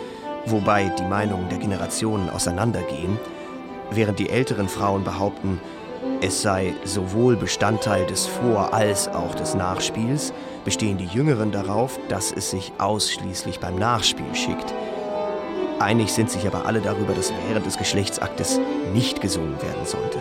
wobei 0.45 0.89
die 0.99 1.03
Meinungen 1.03 1.49
der 1.49 1.57
Generationen 1.57 2.29
auseinandergehen, 2.29 3.19
während 3.89 4.19
die 4.19 4.29
älteren 4.29 4.69
Frauen 4.69 5.03
behaupten, 5.03 5.59
es 6.21 6.43
sei 6.43 6.73
sowohl 6.83 7.35
Bestandteil 7.35 8.05
des 8.05 8.27
Vor- 8.27 8.73
als 8.73 9.07
auch 9.07 9.33
des 9.33 9.55
Nachspiels, 9.55 10.31
bestehen 10.65 10.97
die 10.97 11.05
Jüngeren 11.05 11.51
darauf, 11.51 11.97
dass 12.09 12.33
es 12.33 12.49
sich 12.49 12.73
ausschließlich 12.79 13.61
beim 13.61 13.75
Nachspiel 13.75 14.35
schickt. 14.35 14.73
Einig 15.79 16.11
sind 16.11 16.29
sich 16.29 16.45
aber 16.45 16.65
alle 16.65 16.81
darüber, 16.81 17.13
dass 17.13 17.31
während 17.47 17.65
des 17.65 17.77
Geschlechtsaktes 17.77 18.59
nicht 18.93 19.21
gesungen 19.21 19.61
werden 19.61 19.85
sollte. 19.85 20.17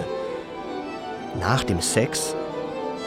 Nach 1.40 1.64
dem 1.64 1.80
Sex 1.80 2.36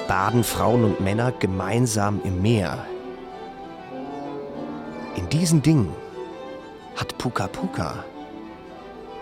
baden 0.08 0.44
Frauen 0.44 0.84
und 0.84 1.00
Männer 1.00 1.32
gemeinsam 1.32 2.20
im 2.24 2.42
Meer. 2.42 2.86
In 5.16 5.30
diesen 5.30 5.62
Dingen 5.62 5.94
hat 6.96 7.18
Puka 7.18 7.48
Puka 7.48 8.04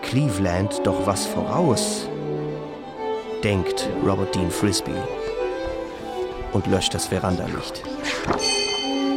Cleveland 0.02 0.80
doch 0.84 1.06
was 1.06 1.26
voraus, 1.26 2.08
denkt 3.42 3.88
Robert 4.04 4.34
Dean 4.34 4.50
Frisbee 4.50 4.92
und 6.52 6.66
löscht 6.66 6.94
das 6.94 7.06
Verandalicht. 7.06 7.82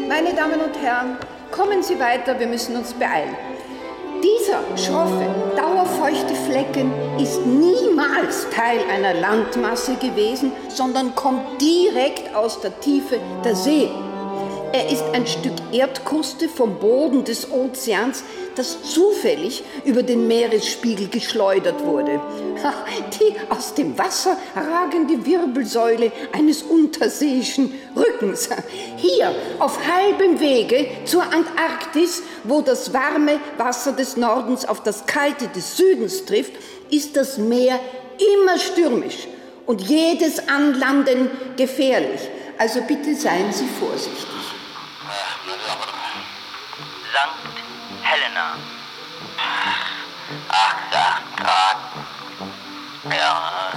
Meine 0.08 0.34
Damen 0.34 0.60
und 0.60 0.76
Herren, 0.82 1.18
kommen 1.52 1.84
Sie 1.84 2.00
weiter, 2.00 2.40
wir 2.40 2.48
müssen 2.48 2.76
uns 2.76 2.94
beeilen. 2.94 3.36
Dieser 4.22 4.60
schroffe, 4.76 5.26
dauerfeuchte 5.56 6.36
Flecken 6.36 6.92
ist 7.18 7.46
niemals 7.46 8.48
Teil 8.50 8.80
einer 8.92 9.14
Landmasse 9.14 9.96
gewesen, 9.96 10.52
sondern 10.68 11.16
kommt 11.16 11.62
direkt 11.62 12.36
aus 12.36 12.60
der 12.60 12.78
Tiefe 12.82 13.20
der 13.46 13.56
See. 13.56 13.90
Er 14.72 14.88
ist 14.92 15.04
ein 15.14 15.26
Stück 15.26 15.54
Erdkruste 15.72 16.48
vom 16.48 16.78
Boden 16.80 17.24
des 17.24 17.52
Ozeans, 17.52 18.24
das 18.56 18.84
zufällig 18.84 19.64
über 19.84 20.04
den 20.04 20.28
Meeresspiegel 20.28 21.08
geschleudert 21.08 21.84
wurde. 21.84 22.22
Die 23.20 23.36
aus 23.50 23.74
dem 23.74 23.98
Wasser 23.98 24.38
ragende 24.56 25.26
Wirbelsäule 25.26 26.12
eines 26.34 26.62
unterseeischen 26.62 27.74
Rückens. 27.96 28.50
Hier 28.98 29.34
auf 29.58 29.80
halbem 29.88 30.40
Wege 30.40 30.88
zur 31.06 31.24
Antarktis, 31.24 32.22
wo 32.44 32.62
das 32.62 32.94
warme 32.94 33.40
Wasser 33.58 33.94
des 33.94 34.18
Nordens 34.18 34.66
auf 34.66 34.84
das 34.84 35.06
kalte 35.08 35.48
des 35.48 35.78
Südens 35.78 36.26
trifft, 36.26 36.54
ist 36.92 37.18
das 37.18 37.40
Meer 37.40 37.80
immer 38.36 38.60
stürmisch 38.60 39.28
und 39.66 39.82
jedes 39.82 40.48
Anlanden 40.48 41.32
gefährlich. 41.58 42.22
Also 42.58 42.82
bitte 42.82 43.16
seien 43.16 43.52
Sie 43.52 43.68
vorsichtig. 43.80 44.39
Sankt 47.20 47.36
Helena. 48.02 48.56
8, 50.48 50.96
8 50.96 51.36
Grad. 51.36 51.78
Ja. 53.12 53.72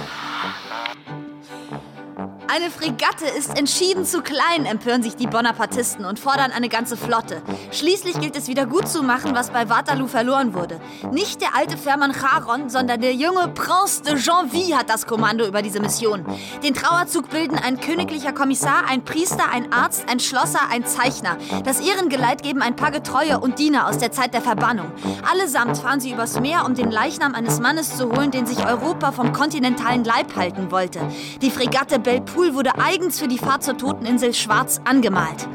Eine 2.55 2.69
Fregatte 2.69 3.25
ist 3.35 3.57
entschieden 3.57 4.05
zu 4.05 4.21
klein, 4.21 4.67
empören 4.67 5.01
sich 5.01 5.15
die 5.15 5.25
Bonapartisten 5.25 6.05
und 6.05 6.19
fordern 6.19 6.51
eine 6.51 6.69
ganze 6.69 6.95
Flotte. 6.95 7.41
Schließlich 7.71 8.19
gilt 8.19 8.35
es 8.35 8.47
wieder 8.47 8.67
gut 8.67 8.87
zu 8.87 9.01
machen, 9.01 9.33
was 9.33 9.49
bei 9.49 9.69
Waterloo 9.69 10.05
verloren 10.05 10.53
wurde. 10.53 10.79
Nicht 11.11 11.41
der 11.41 11.55
alte 11.55 11.77
Fährmann 11.77 12.13
Charon, 12.13 12.69
sondern 12.69 13.01
der 13.01 13.15
junge 13.15 13.47
Prince 13.47 14.03
de 14.03 14.19
Janville 14.19 14.77
hat 14.77 14.87
das 14.91 15.07
Kommando 15.07 15.47
über 15.47 15.63
diese 15.63 15.79
Mission. 15.79 16.23
Den 16.63 16.75
Trauerzug 16.75 17.31
bilden 17.31 17.57
ein 17.57 17.79
königlicher 17.79 18.33
Kommissar, 18.33 18.83
ein 18.87 19.03
Priester, 19.03 19.49
ein 19.51 19.73
Arzt, 19.73 20.07
ein 20.07 20.19
Schlosser, 20.19 20.59
ein 20.69 20.85
Zeichner. 20.85 21.37
Das 21.65 21.79
Ehrengeleit 21.79 22.43
geben 22.43 22.61
ein 22.61 22.75
paar 22.75 22.91
Getreue 22.91 23.39
und 23.39 23.57
Diener 23.57 23.87
aus 23.87 23.97
der 23.97 24.11
Zeit 24.11 24.35
der 24.35 24.41
Verbannung. 24.41 24.91
Allesamt 25.27 25.79
fahren 25.79 25.99
sie 25.99 26.11
übers 26.11 26.39
Meer, 26.39 26.65
um 26.67 26.75
den 26.75 26.91
Leichnam 26.91 27.33
eines 27.33 27.59
Mannes 27.59 27.97
zu 27.97 28.11
holen, 28.11 28.29
den 28.29 28.45
sich 28.45 28.63
Europa 28.63 29.11
vom 29.11 29.33
kontinentalen 29.33 30.03
Leib 30.03 30.35
halten 30.35 30.69
wollte. 30.69 30.99
Die 31.41 31.49
Fregatte 31.49 31.97
Belpool 31.97 32.42
wurde 32.51 32.77
eigens 32.77 33.19
für 33.19 33.27
die 33.27 33.37
Fahrt 33.37 33.63
zur 33.63 33.77
Toteninsel 33.77 34.33
schwarz 34.33 34.81
angemalt. 34.83 35.47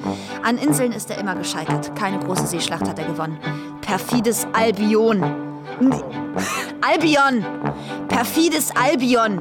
An 0.42 0.58
Inseln 0.58 0.92
ist 0.92 1.10
er 1.10 1.18
immer 1.18 1.34
gescheitert. 1.34 1.94
Keine 1.94 2.18
große 2.18 2.46
Seeschlacht 2.46 2.88
hat 2.88 2.98
er 2.98 3.06
gewonnen. 3.06 3.38
Perfides 3.80 4.46
Albion. 4.52 5.47
Albion! 6.80 7.44
Perfides 8.08 8.70
Albion! 8.76 9.40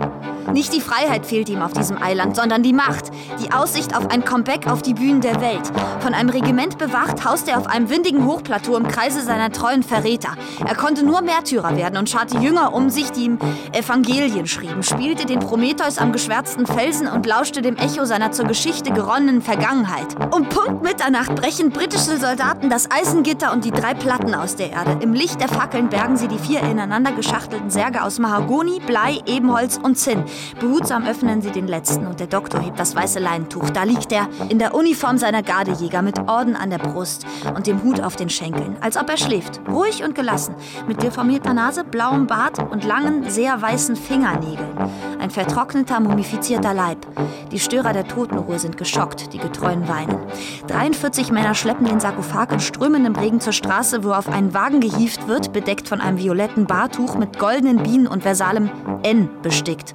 Nicht 0.54 0.74
die 0.74 0.82
Freiheit 0.82 1.26
fehlt 1.26 1.50
ihm 1.50 1.62
auf 1.62 1.74
diesem 1.74 2.02
Eiland, 2.02 2.36
sondern 2.36 2.64
die 2.64 2.74
Macht. 2.74 3.12
Die 3.44 3.52
Aussicht 3.52 3.96
auf 3.96 4.10
ein 4.10 4.24
Comeback 4.24 4.68
auf 4.68 4.82
die 4.82 4.94
Bühnen 4.94 5.20
der 5.20 5.42
Welt. 5.42 5.72
Von 6.00 6.14
einem 6.14 6.30
Regiment 6.30 6.78
bewacht, 6.78 7.26
haust 7.26 7.50
er 7.50 7.58
auf 7.58 7.68
einem 7.68 7.90
windigen 7.90 8.26
Hochplateau 8.26 8.78
im 8.78 8.88
Kreise 8.88 9.22
seiner 9.22 9.52
treuen 9.52 9.84
Verräter. 9.84 10.30
Er 10.66 10.76
konnte 10.76 11.06
nur 11.06 11.22
Märtyrer 11.22 11.76
werden 11.76 11.98
und 11.98 12.10
scharte 12.10 12.38
Jünger 12.38 12.74
um 12.74 12.90
sich, 12.90 13.12
die 13.12 13.26
ihm 13.26 13.40
Evangelien 13.74 14.48
schrieben, 14.48 14.84
spielte 14.84 15.26
den 15.26 15.40
Prometheus 15.40 15.98
am 15.98 16.14
geschwärzten 16.14 16.66
Felsen 16.66 17.08
und 17.08 17.26
lauschte 17.26 17.62
dem 17.62 17.76
Echo 17.76 18.06
seiner 18.06 18.32
zur 18.32 18.46
Geschichte 18.46 18.92
geronnenen 18.92 19.42
Vergangenheit. 19.42 20.08
Um 20.34 20.48
Punkt 20.48 20.82
Mitternacht 20.82 21.36
brechen 21.36 21.72
britische 21.72 22.18
Soldaten 22.18 22.70
das 22.70 22.90
Eisengitter 22.90 23.52
und 23.52 23.66
die 23.66 23.72
drei 23.72 23.94
Platten 23.94 24.34
aus 24.34 24.56
der 24.56 24.72
Erde. 24.72 24.98
Im 25.02 25.14
Licht 25.14 25.42
der 25.42 25.50
Fackeln 25.50 25.90
bergen 25.90 26.17
sie 26.18 26.28
die 26.28 26.38
vier 26.38 26.62
ineinander 26.62 27.12
geschachtelten 27.12 27.70
Särge 27.70 28.04
aus 28.04 28.20
Mahagoni, 28.20 28.80
Blei, 28.86 29.20
Ebenholz 29.26 29.80
und 29.82 29.98
Zinn. 29.98 30.24
Behutsam 30.60 31.06
öffnen 31.06 31.42
sie 31.42 31.52
den 31.52 31.68
letzten 31.68 32.08
und 32.08 32.20
der 32.20 32.28
Doktor 32.28 32.62
hebt 32.62 32.80
das 32.80 32.96
weiße 32.96 33.20
Leintuch. 33.20 33.70
Da 33.70 33.84
liegt 33.84 34.12
er 34.12 34.28
in 34.50 34.60
der 34.60 34.74
Uniform 34.74 35.18
seiner 35.18 35.44
Gardejäger 35.44 36.02
mit 36.02 36.20
Orden 36.28 36.56
an 36.56 36.70
der 36.70 36.80
Brust 36.80 37.26
und 37.56 37.68
dem 37.68 37.84
Hut 37.84 38.02
auf 38.02 38.16
den 38.16 38.30
Schenkeln, 38.30 38.78
als 38.82 38.98
ob 38.98 39.10
er 39.10 39.18
schläft, 39.18 39.62
ruhig 39.68 40.04
und 40.04 40.16
gelassen, 40.16 40.56
mit 40.88 41.02
deformierter 41.04 41.54
Nase, 41.54 41.84
blauem 41.84 42.28
Bart 42.28 42.60
und 42.60 42.84
langen, 42.84 43.30
sehr 43.30 43.62
weißen 43.62 43.96
Fingernägeln. 43.96 44.78
Ein 45.20 45.30
vertrockneter, 45.30 46.00
mumifizierter 46.00 46.74
Leib. 46.74 47.06
Die 47.52 47.60
Störer 47.60 47.94
der 47.94 48.08
Totenruhe 48.08 48.60
sind 48.60 48.78
geschockt, 48.78 49.34
die 49.34 49.38
Getreuen 49.40 49.88
weinen. 49.88 50.20
43 50.68 51.32
Männer 51.32 51.56
schleppen 51.56 51.86
den 51.86 52.00
Sarkophag 52.00 52.52
in 52.52 52.60
strömendem 52.60 53.16
Regen 53.16 53.40
zur 53.40 53.54
Straße, 53.54 54.04
wo 54.04 54.12
auf 54.12 54.30
einen 54.30 54.54
Wagen 54.54 54.80
gehievt 54.80 55.28
wird, 55.28 55.54
bedeckt 55.54 55.88
von 55.88 56.02
einem 56.08 56.18
violetten 56.18 56.66
Bartuch 56.66 57.16
mit 57.16 57.38
goldenen 57.38 57.84
Bienen 57.84 58.08
und 58.08 58.24
versalem 58.24 58.72
N 59.04 59.30
bestickt. 59.42 59.94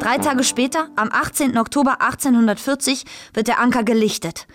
Drei 0.00 0.16
Tage 0.18 0.42
später, 0.42 0.88
am 0.96 1.10
18. 1.12 1.58
Oktober 1.58 2.00
1840, 2.00 3.04
wird 3.34 3.46
der 3.46 3.60
Anker 3.60 3.84
gelichtet. 3.84 4.46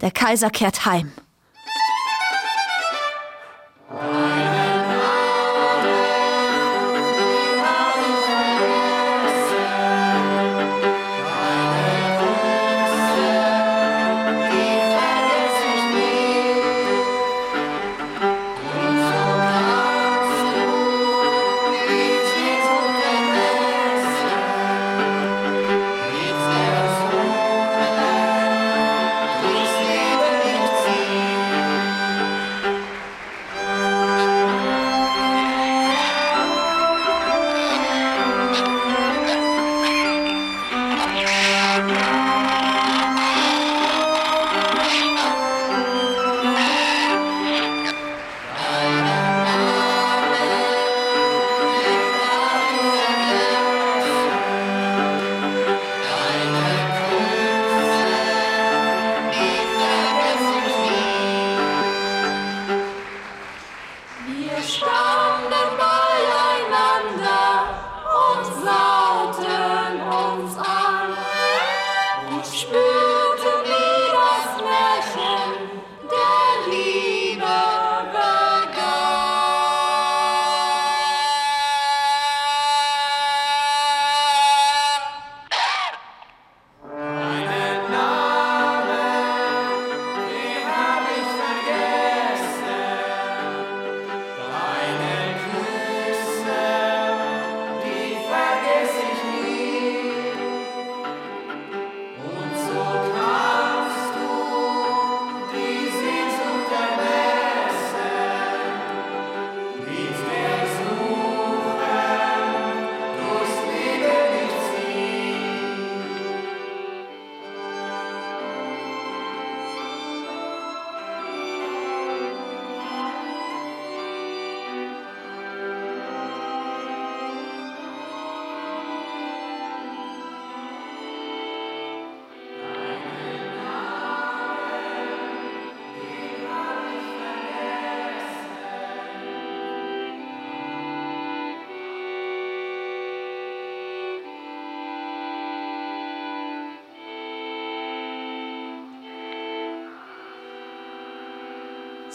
Der 0.00 0.12
Kaiser 0.12 0.50
kehrt 0.50 0.86
heim. 0.86 1.12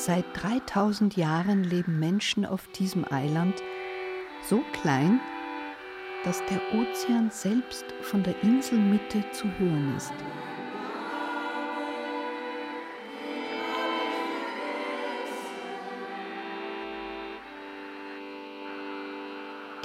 Seit 0.06 0.26
3000 0.34 1.16
Jahren 1.16 1.64
leben 1.64 1.98
Menschen 1.98 2.46
auf 2.46 2.68
diesem 2.68 3.10
Eiland 3.10 3.64
so 4.42 4.62
klein, 4.74 5.22
dass 6.26 6.44
der 6.48 6.60
Ozean 6.74 7.32
selbst 7.32 7.86
von 8.02 8.22
der 8.22 8.36
Inselmitte 8.44 9.24
zu 9.32 9.48
hören 9.58 9.96
ist. 9.96 10.12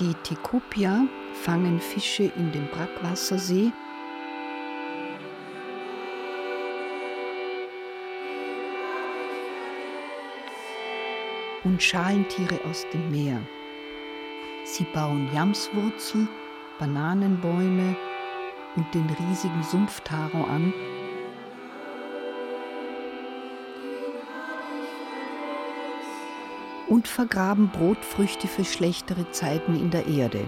Die 0.01 0.14
Tikopia 0.25 1.07
fangen 1.45 1.79
Fische 1.79 2.25
in 2.25 2.51
dem 2.51 2.66
Brackwassersee 2.71 3.71
und 11.69 11.83
Schalentiere 11.83 12.59
aus 12.69 12.87
dem 12.95 13.11
Meer. 13.11 13.43
Sie 14.64 14.85
bauen 14.85 15.29
Jamswurzel, 15.35 16.27
Bananenbäume 16.79 17.95
und 18.75 18.95
den 18.95 19.07
riesigen 19.11 19.62
Sumpftaro 19.62 20.45
an. 20.45 20.73
Und 26.89 27.07
vergraben 27.07 27.69
Brotfrüchte 27.69 28.49
für 28.49 28.64
schlechtere 28.64 29.31
Zeiten 29.31 29.75
in 29.75 29.91
der 29.91 30.07
Erde. 30.07 30.47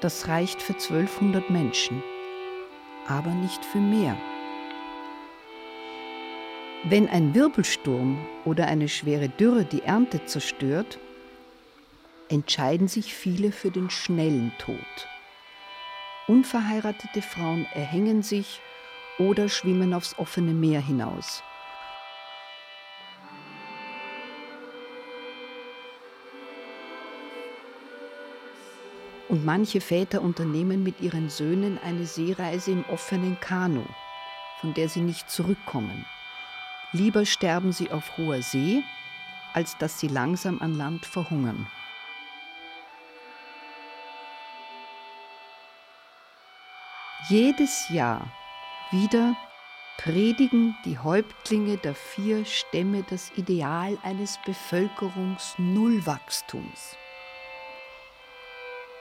Das 0.00 0.28
reicht 0.28 0.60
für 0.60 0.74
1200 0.74 1.48
Menschen, 1.48 2.02
aber 3.08 3.30
nicht 3.30 3.64
für 3.64 3.78
mehr. 3.78 4.16
Wenn 6.84 7.08
ein 7.08 7.34
Wirbelsturm 7.34 8.18
oder 8.44 8.68
eine 8.68 8.88
schwere 8.88 9.28
Dürre 9.28 9.64
die 9.64 9.82
Ernte 9.82 10.24
zerstört, 10.24 10.98
entscheiden 12.28 12.88
sich 12.88 13.14
viele 13.14 13.50
für 13.52 13.70
den 13.70 13.90
schnellen 13.90 14.52
Tod. 14.58 14.76
Unverheiratete 16.28 17.22
Frauen 17.22 17.66
erhängen 17.74 18.22
sich 18.22 18.60
oder 19.18 19.48
schwimmen 19.48 19.94
aufs 19.94 20.18
offene 20.18 20.52
Meer 20.52 20.80
hinaus. 20.80 21.42
Und 29.36 29.44
manche 29.44 29.82
Väter 29.82 30.22
unternehmen 30.22 30.82
mit 30.82 31.02
ihren 31.02 31.28
Söhnen 31.28 31.78
eine 31.84 32.06
Seereise 32.06 32.70
im 32.70 32.86
offenen 32.88 33.38
Kanu, 33.38 33.84
von 34.62 34.72
der 34.72 34.88
sie 34.88 35.02
nicht 35.02 35.28
zurückkommen. 35.28 36.06
Lieber 36.92 37.26
sterben 37.26 37.70
sie 37.70 37.90
auf 37.90 38.16
hoher 38.16 38.40
See, 38.40 38.82
als 39.52 39.76
dass 39.76 40.00
sie 40.00 40.08
langsam 40.08 40.62
an 40.62 40.78
Land 40.78 41.04
verhungern. 41.04 41.66
Jedes 47.28 47.90
Jahr 47.90 48.26
wieder 48.90 49.36
predigen 49.98 50.74
die 50.86 50.98
Häuptlinge 50.98 51.76
der 51.76 51.94
vier 51.94 52.46
Stämme 52.46 53.04
das 53.10 53.30
Ideal 53.36 53.98
eines 54.02 54.38
Bevölkerungsnullwachstums. 54.46 56.96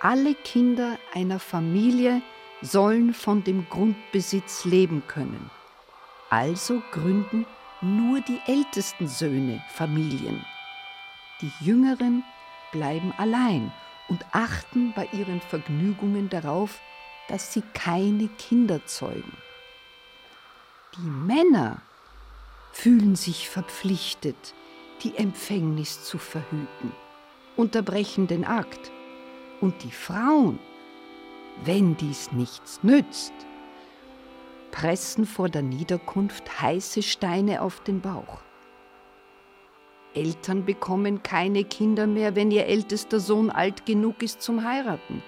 Alle 0.07 0.35
Kinder 0.35 0.99
einer 1.15 1.39
Familie 1.39 2.21
sollen 2.61 3.11
von 3.11 3.43
dem 3.43 3.67
Grundbesitz 3.71 4.63
leben 4.63 5.01
können. 5.07 5.49
Also 6.29 6.83
gründen 6.91 7.47
nur 7.81 8.21
die 8.21 8.39
ältesten 8.45 9.07
Söhne 9.07 9.63
Familien. 9.67 10.45
Die 11.41 11.51
jüngeren 11.59 12.23
bleiben 12.71 13.15
allein 13.17 13.73
und 14.07 14.23
achten 14.31 14.93
bei 14.95 15.09
ihren 15.11 15.41
Vergnügungen 15.41 16.29
darauf, 16.29 16.79
dass 17.27 17.51
sie 17.51 17.63
keine 17.73 18.27
Kinder 18.27 18.85
zeugen. 18.85 19.35
Die 20.97 21.09
Männer 21.09 21.81
fühlen 22.73 23.15
sich 23.15 23.49
verpflichtet, 23.49 24.53
die 25.01 25.17
Empfängnis 25.17 26.03
zu 26.03 26.19
verhüten, 26.19 26.91
unterbrechen 27.55 28.27
den 28.27 28.45
Akt. 28.45 28.91
Und 29.65 29.83
die 29.83 29.89
Frauen, 29.89 30.59
wenn 31.63 31.97
dies 31.97 32.31
nichts 32.31 32.83
nützt, 32.83 33.33
pressen 34.69 35.25
vor 35.25 35.49
der 35.49 35.63
Niederkunft 35.63 36.61
heiße 36.61 37.01
Steine 37.01 37.63
auf 37.63 37.79
den 37.79 37.99
Bauch. 37.99 38.41
Eltern 40.13 40.65
bekommen 40.65 41.23
keine 41.23 41.63
Kinder 41.63 42.05
mehr, 42.05 42.35
wenn 42.35 42.51
ihr 42.51 42.67
ältester 42.67 43.19
Sohn 43.19 43.49
alt 43.49 43.87
genug 43.87 44.21
ist 44.21 44.43
zum 44.43 44.63
Heiraten. 44.63 45.23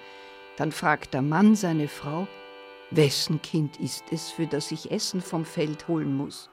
Dann 0.56 0.70
fragt 0.70 1.14
der 1.14 1.22
Mann 1.22 1.56
seine 1.56 1.88
Frau, 1.88 2.28
wessen 2.92 3.42
Kind 3.42 3.80
ist 3.80 4.04
es, 4.12 4.30
für 4.30 4.46
das 4.46 4.70
ich 4.70 4.92
Essen 4.92 5.20
vom 5.20 5.44
Feld 5.44 5.88
holen 5.88 6.16
muss? 6.16 6.48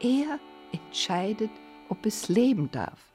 Er 0.00 0.38
entscheidet, 0.70 1.50
ob 1.88 2.04
es 2.04 2.28
leben 2.28 2.70
darf. 2.70 3.09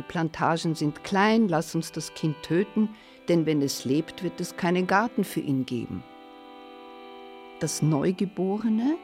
Die 0.00 0.06
Plantagen 0.08 0.74
sind 0.74 1.04
klein, 1.04 1.46
lass 1.46 1.74
uns 1.74 1.92
das 1.92 2.14
Kind 2.14 2.34
töten, 2.42 2.88
denn 3.28 3.44
wenn 3.44 3.60
es 3.60 3.84
lebt, 3.84 4.22
wird 4.22 4.40
es 4.40 4.56
keinen 4.56 4.86
Garten 4.86 5.24
für 5.24 5.40
ihn 5.40 5.66
geben. 5.66 6.02
Das 7.58 7.82
Neugeborene 7.82 8.96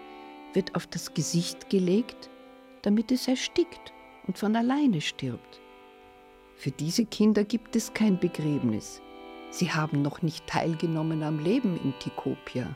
wird 0.54 0.74
auf 0.74 0.86
das 0.86 1.12
Gesicht 1.12 1.68
gelegt, 1.68 2.30
damit 2.80 3.12
es 3.12 3.28
erstickt 3.28 3.92
und 4.26 4.38
von 4.38 4.56
alleine 4.56 5.02
stirbt. 5.02 5.60
Für 6.54 6.70
diese 6.70 7.04
Kinder 7.04 7.44
gibt 7.44 7.76
es 7.76 7.92
kein 7.92 8.18
Begräbnis. 8.18 9.02
Sie 9.50 9.70
haben 9.70 10.00
noch 10.00 10.22
nicht 10.22 10.46
teilgenommen 10.46 11.22
am 11.22 11.44
Leben 11.44 11.78
in 11.84 11.92
Tikopia. 11.98 12.74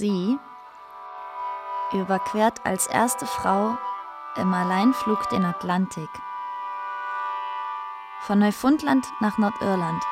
Sie 0.00 0.38
überquert 1.92 2.64
als 2.64 2.86
erste 2.86 3.26
Frau 3.26 3.76
im 4.36 4.54
Alleinflug 4.54 5.28
den 5.28 5.44
Atlantik. 5.44 6.08
Von 8.22 8.38
Neufundland 8.38 9.06
nach 9.20 9.36
Nordirland 9.36 10.02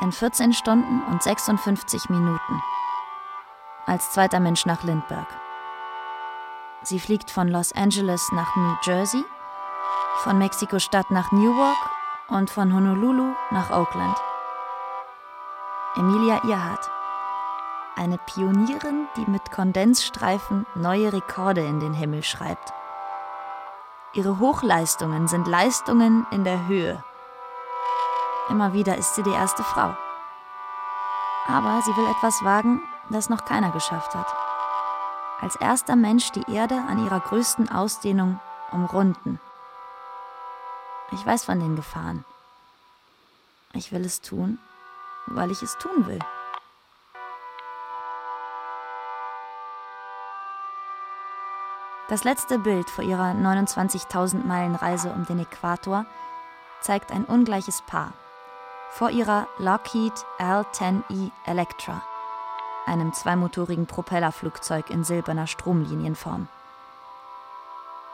in 0.00 0.10
14 0.10 0.52
Stunden 0.52 1.00
und 1.12 1.22
56 1.22 2.10
Minuten. 2.10 2.62
Als 3.86 4.10
zweiter 4.10 4.40
Mensch 4.40 4.66
nach 4.66 4.82
Lindbergh. 4.82 5.32
Sie 6.82 6.98
fliegt 6.98 7.30
von 7.30 7.46
Los 7.46 7.72
Angeles 7.72 8.32
nach 8.32 8.56
New 8.56 8.74
Jersey, 8.82 9.24
von 10.24 10.38
Mexiko-Stadt 10.38 11.12
nach 11.12 11.30
Newark 11.30 11.78
und 12.30 12.50
von 12.50 12.74
Honolulu 12.74 13.32
nach 13.52 13.70
Oakland. 13.70 14.18
Emilia 15.94 16.42
Earhart 16.44 16.97
eine 17.98 18.16
Pionierin, 18.18 19.08
die 19.16 19.28
mit 19.28 19.50
Kondensstreifen 19.50 20.64
neue 20.76 21.12
Rekorde 21.12 21.62
in 21.62 21.80
den 21.80 21.92
Himmel 21.92 22.22
schreibt. 22.22 22.72
Ihre 24.14 24.38
Hochleistungen 24.38 25.26
sind 25.26 25.48
Leistungen 25.48 26.24
in 26.30 26.44
der 26.44 26.68
Höhe. 26.68 27.02
Immer 28.48 28.72
wieder 28.72 28.96
ist 28.96 29.16
sie 29.16 29.22
die 29.22 29.30
erste 29.30 29.64
Frau. 29.64 29.94
Aber 31.48 31.82
sie 31.82 31.96
will 31.96 32.08
etwas 32.10 32.42
wagen, 32.44 32.80
das 33.10 33.28
noch 33.28 33.44
keiner 33.44 33.72
geschafft 33.72 34.14
hat. 34.14 34.32
Als 35.40 35.56
erster 35.56 35.96
Mensch 35.96 36.30
die 36.32 36.50
Erde 36.52 36.76
an 36.88 37.04
ihrer 37.04 37.20
größten 37.20 37.68
Ausdehnung 37.68 38.40
umrunden. 38.70 39.40
Ich 41.10 41.24
weiß 41.24 41.44
von 41.44 41.58
den 41.58 41.74
Gefahren. 41.74 42.24
Ich 43.72 43.92
will 43.92 44.04
es 44.04 44.20
tun, 44.20 44.58
weil 45.26 45.50
ich 45.50 45.62
es 45.62 45.76
tun 45.78 46.06
will. 46.06 46.20
Das 52.08 52.24
letzte 52.24 52.58
Bild 52.58 52.88
vor 52.88 53.04
ihrer 53.04 53.32
29.000 53.32 54.46
Meilen 54.46 54.74
Reise 54.74 55.10
um 55.10 55.26
den 55.26 55.40
Äquator 55.40 56.06
zeigt 56.80 57.12
ein 57.12 57.26
ungleiches 57.26 57.82
Paar. 57.82 58.12
vor 58.90 59.10
ihrer 59.10 59.46
Lockheed 59.58 60.12
L-10E 60.38 61.30
Electra, 61.44 62.02
einem 62.86 63.12
zweimotorigen 63.12 63.86
Propellerflugzeug 63.86 64.90
in 64.90 65.04
silberner 65.04 65.46
Stromlinienform. 65.46 66.48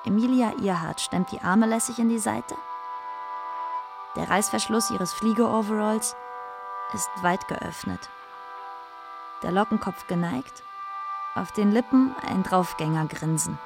Emilia 0.04 0.52
Earhart 0.60 1.00
stemmt 1.00 1.30
die 1.32 1.40
Arme 1.40 1.66
lässig 1.66 1.98
in 1.98 2.08
die 2.08 2.18
Seite. 2.18 2.56
Der 4.16 4.28
Reißverschluss 4.28 4.90
ihres 4.90 5.12
Fliegeroveralls 5.12 6.16
ist 6.92 7.08
weit 7.22 7.46
geöffnet. 7.48 8.10
Der 9.42 9.52
Lockenkopf 9.52 10.06
geneigt, 10.06 10.62
auf 11.34 11.52
den 11.52 11.72
Lippen 11.72 12.14
ein 12.28 12.42
Draufgängergrinsen. 12.42 13.58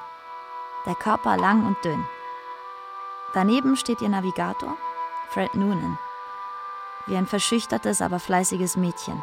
Der 0.89 0.95
Körper 0.95 1.37
lang 1.37 1.67
und 1.67 1.77
dünn. 1.85 2.03
Daneben 3.35 3.75
steht 3.75 4.01
ihr 4.01 4.09
Navigator, 4.09 4.75
Fred 5.29 5.53
Noonan, 5.53 5.99
wie 7.05 7.15
ein 7.15 7.27
verschüchtertes, 7.27 8.01
aber 8.01 8.19
fleißiges 8.19 8.75
Mädchen. 8.75 9.21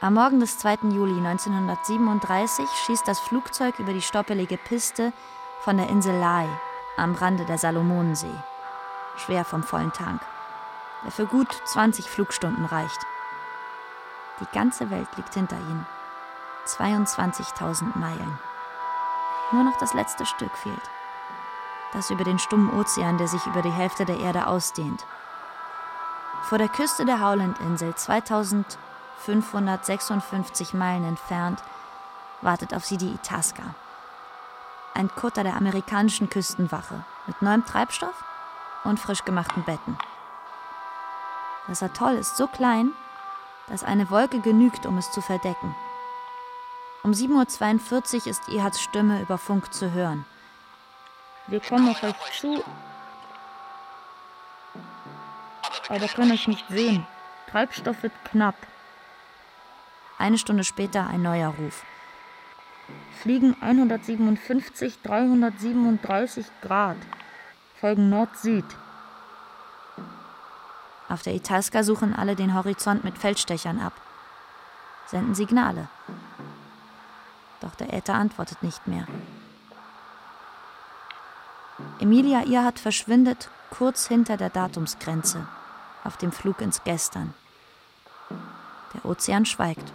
Am 0.00 0.14
Morgen 0.14 0.40
des 0.40 0.56
2. 0.56 0.88
Juli 0.88 1.18
1937 1.18 2.66
schießt 2.86 3.06
das 3.06 3.20
Flugzeug 3.20 3.78
über 3.78 3.92
die 3.92 4.00
stoppelige 4.00 4.56
Piste 4.56 5.12
von 5.60 5.76
der 5.76 5.90
Insel 5.90 6.18
Lai 6.18 6.48
am 6.96 7.14
Rande 7.14 7.44
der 7.44 7.58
Salomonensee, 7.58 8.42
schwer 9.18 9.44
vom 9.44 9.62
vollen 9.62 9.92
Tank, 9.92 10.22
der 11.04 11.12
für 11.12 11.26
gut 11.26 11.52
20 11.66 12.08
Flugstunden 12.08 12.64
reicht. 12.64 13.06
Die 14.40 14.48
ganze 14.54 14.88
Welt 14.88 15.08
liegt 15.18 15.34
hinter 15.34 15.58
ihnen. 15.58 15.86
22.000 16.64 17.98
Meilen. 17.98 18.38
Nur 19.52 19.64
noch 19.64 19.76
das 19.78 19.94
letzte 19.94 20.26
Stück 20.26 20.54
fehlt. 20.56 20.90
Das 21.92 22.10
über 22.10 22.24
den 22.24 22.38
stummen 22.38 22.78
Ozean, 22.78 23.16
der 23.18 23.26
sich 23.26 23.44
über 23.46 23.62
die 23.62 23.70
Hälfte 23.70 24.04
der 24.04 24.20
Erde 24.20 24.46
ausdehnt. 24.46 25.04
Vor 26.42 26.58
der 26.58 26.68
Küste 26.68 27.04
der 27.04 27.20
Howland-Insel, 27.20 27.92
2556 27.94 30.72
Meilen 30.74 31.04
entfernt, 31.04 31.60
wartet 32.42 32.74
auf 32.74 32.84
sie 32.84 32.96
die 32.96 33.12
Itasca. 33.12 33.74
Ein 34.94 35.10
Kutter 35.14 35.42
der 35.42 35.56
amerikanischen 35.56 36.30
Küstenwache 36.30 37.02
mit 37.26 37.42
neuem 37.42 37.66
Treibstoff 37.66 38.24
und 38.84 39.00
frisch 39.00 39.24
gemachten 39.24 39.64
Betten. 39.64 39.98
Das 41.66 41.82
Atoll 41.82 42.14
ist 42.14 42.36
so 42.36 42.46
klein, 42.46 42.92
dass 43.68 43.82
eine 43.84 44.10
Wolke 44.10 44.40
genügt, 44.40 44.86
um 44.86 44.96
es 44.98 45.10
zu 45.12 45.20
verdecken. 45.20 45.74
Um 47.02 47.12
7.42 47.12 48.14
Uhr 48.14 48.26
ist 48.26 48.48
Ehards 48.50 48.80
Stimme 48.80 49.22
über 49.22 49.38
Funk 49.38 49.72
zu 49.72 49.92
hören. 49.92 50.26
Wir 51.46 51.60
kommen 51.60 51.88
auf 51.88 52.02
euch 52.02 52.38
zu, 52.38 52.62
aber 55.88 56.08
können 56.08 56.32
euch 56.32 56.46
nicht 56.46 56.66
sehen. 56.68 57.06
Treibstoff 57.50 58.02
wird 58.02 58.12
knapp. 58.26 58.54
Eine 60.18 60.36
Stunde 60.36 60.62
später 60.62 61.06
ein 61.06 61.22
neuer 61.22 61.48
Ruf. 61.48 61.84
Fliegen 63.22 63.56
157, 63.60 65.00
337 65.02 66.46
Grad. 66.60 66.98
Folgen 67.80 68.10
Nord-Süd. 68.10 68.66
Auf 71.08 71.22
der 71.22 71.34
Italska 71.34 71.82
suchen 71.82 72.14
alle 72.14 72.36
den 72.36 72.54
Horizont 72.54 73.04
mit 73.04 73.16
Feldstechern 73.16 73.80
ab. 73.80 73.94
Senden 75.06 75.34
Signale. 75.34 75.88
Doch 77.60 77.74
der 77.74 77.92
Äther 77.92 78.14
antwortet 78.14 78.62
nicht 78.62 78.86
mehr. 78.86 79.06
Emilia 81.98 82.44
Irhat 82.44 82.78
verschwindet 82.78 83.48
kurz 83.70 84.06
hinter 84.06 84.36
der 84.36 84.50
Datumsgrenze 84.50 85.46
auf 86.04 86.16
dem 86.16 86.32
Flug 86.32 86.60
ins 86.60 86.82
Gestern. 86.84 87.34
Der 88.94 89.04
Ozean 89.04 89.46
schweigt. 89.46 89.92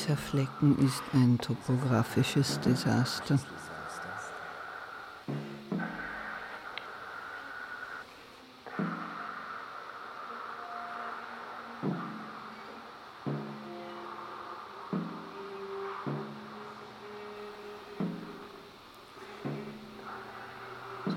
Dieser 0.00 0.16
Flecken 0.16 0.78
ist 0.78 1.02
ein 1.12 1.36
topografisches 1.36 2.58
Desaster. 2.60 3.38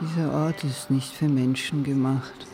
Dieser 0.02 0.34
Ort 0.34 0.62
ist 0.66 0.92
nicht 0.92 1.14
für 1.14 1.30
Menschen 1.30 1.86
gemacht. 1.86 2.53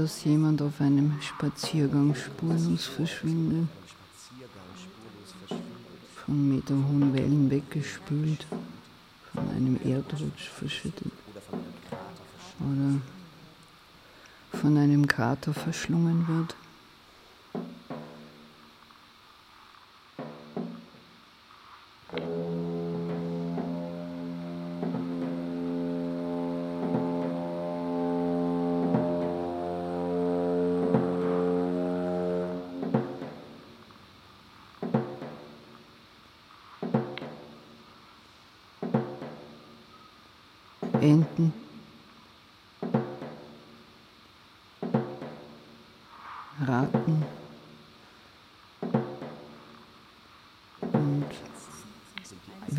Dass 0.00 0.24
jemand 0.24 0.62
auf 0.62 0.80
einem 0.80 1.20
Spaziergang 1.20 2.14
spurlos 2.14 2.86
verschwindet. 2.86 3.68
Von 6.24 6.48
meterhohen 6.48 7.12
Wellen 7.12 7.50
weggespült, 7.50 8.46
von 9.34 9.46
einem 9.50 9.78
Erdrutsch 9.84 10.48
verschüttet 10.48 11.12
oder 12.60 13.00
von 14.58 14.78
einem 14.78 15.06
Krater 15.06 15.52
verschlungen 15.52 16.26
wird. 16.28 16.54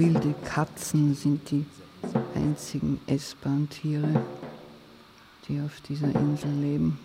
Wilde 0.01 0.33
Katzen 0.43 1.13
sind 1.13 1.51
die 1.51 1.63
einzigen 2.33 2.99
essbaren 3.05 3.69
Tiere, 3.69 4.23
die 5.47 5.61
auf 5.61 5.79
dieser 5.81 6.07
Insel 6.07 6.51
leben. 6.59 6.99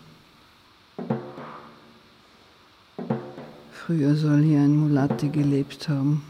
Früher 3.70 4.16
soll 4.16 4.42
hier 4.42 4.60
ein 4.60 4.74
Mulatte 4.74 5.28
gelebt 5.28 5.90
haben. 5.90 6.22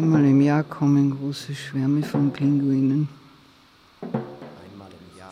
Einmal 0.00 0.24
im 0.24 0.40
Jahr 0.40 0.62
kommen 0.62 1.10
große 1.10 1.54
Schwärme 1.54 2.02
von 2.02 2.30
Pinguinen, 2.32 3.06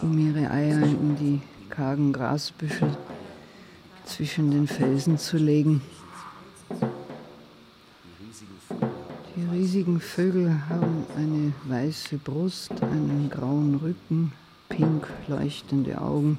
um 0.03 0.19
ihre 0.19 0.51
Eier 0.51 0.83
in 0.83 1.17
die 1.17 1.41
kargen 1.71 2.13
Grasbüschel 2.13 2.95
zwischen 4.05 4.51
den 4.51 4.67
Felsen 4.67 5.17
zu 5.17 5.39
legen. 5.39 5.81
Die 9.35 9.57
riesigen 9.57 10.01
Vögel 10.01 10.55
haben 10.69 11.07
eine 11.17 11.55
weiße 11.65 12.19
Brust, 12.19 12.71
einen 12.83 13.31
grauen 13.31 13.77
Rücken, 13.77 14.35
pink 14.69 15.09
leuchtende 15.29 15.99
Augen 15.99 16.37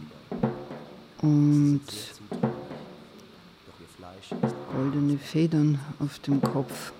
und 1.23 1.81
goldene 4.71 5.17
Federn 5.17 5.79
auf 5.97 6.19
dem 6.19 6.39
Kopf. 6.43 6.93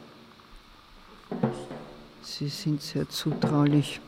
Sie 2.40 2.48
sind 2.48 2.82
sehr 2.82 3.10
zutraulich, 3.10 4.00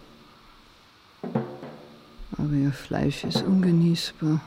aber 1.22 2.54
ihr 2.54 2.72
Fleisch 2.72 3.26
ist 3.26 3.44
ungenießbar. 3.44 4.40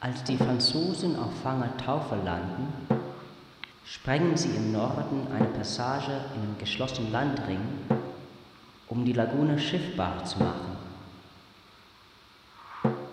Als 0.00 0.24
die 0.24 0.38
Franzosen 0.38 1.14
auf 1.16 1.38
Fangertaufe 1.42 2.16
landen, 2.24 2.72
sprengen 3.84 4.34
sie 4.38 4.56
im 4.56 4.72
Norden 4.72 5.26
eine 5.30 5.48
Passage 5.48 6.18
in 6.36 6.40
den 6.40 6.58
geschlossenen 6.58 7.12
Landring, 7.12 7.60
um 8.88 9.04
die 9.04 9.12
Lagune 9.12 9.58
schiffbar 9.58 10.24
zu 10.24 10.38
machen 10.38 10.78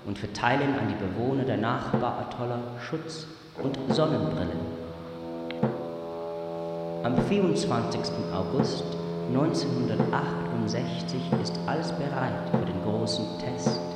und 0.05 0.17
verteilen 0.17 0.79
an 0.79 0.87
die 0.87 0.95
Bewohner 0.95 1.43
der 1.43 1.57
Nachbaratolle 1.57 2.59
Schutz 2.89 3.27
und 3.61 3.77
Sonnenbrillen. 3.93 4.73
Am 7.03 7.17
24. 7.27 7.99
August 8.33 8.83
1968 9.29 11.21
ist 11.41 11.59
alles 11.67 11.91
bereit 11.91 12.49
für 12.51 12.65
den 12.65 12.81
großen 12.83 13.25
Test. 13.39 13.92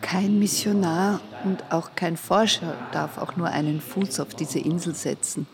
Kein 0.00 0.38
Missionar 0.38 1.20
und 1.44 1.72
auch 1.72 1.94
kein 1.94 2.16
Forscher 2.16 2.76
darf 2.92 3.18
auch 3.18 3.36
nur 3.36 3.48
einen 3.48 3.80
Fuß 3.80 4.20
auf 4.20 4.34
diese 4.34 4.58
Insel 4.58 4.94
setzen. 4.94 5.46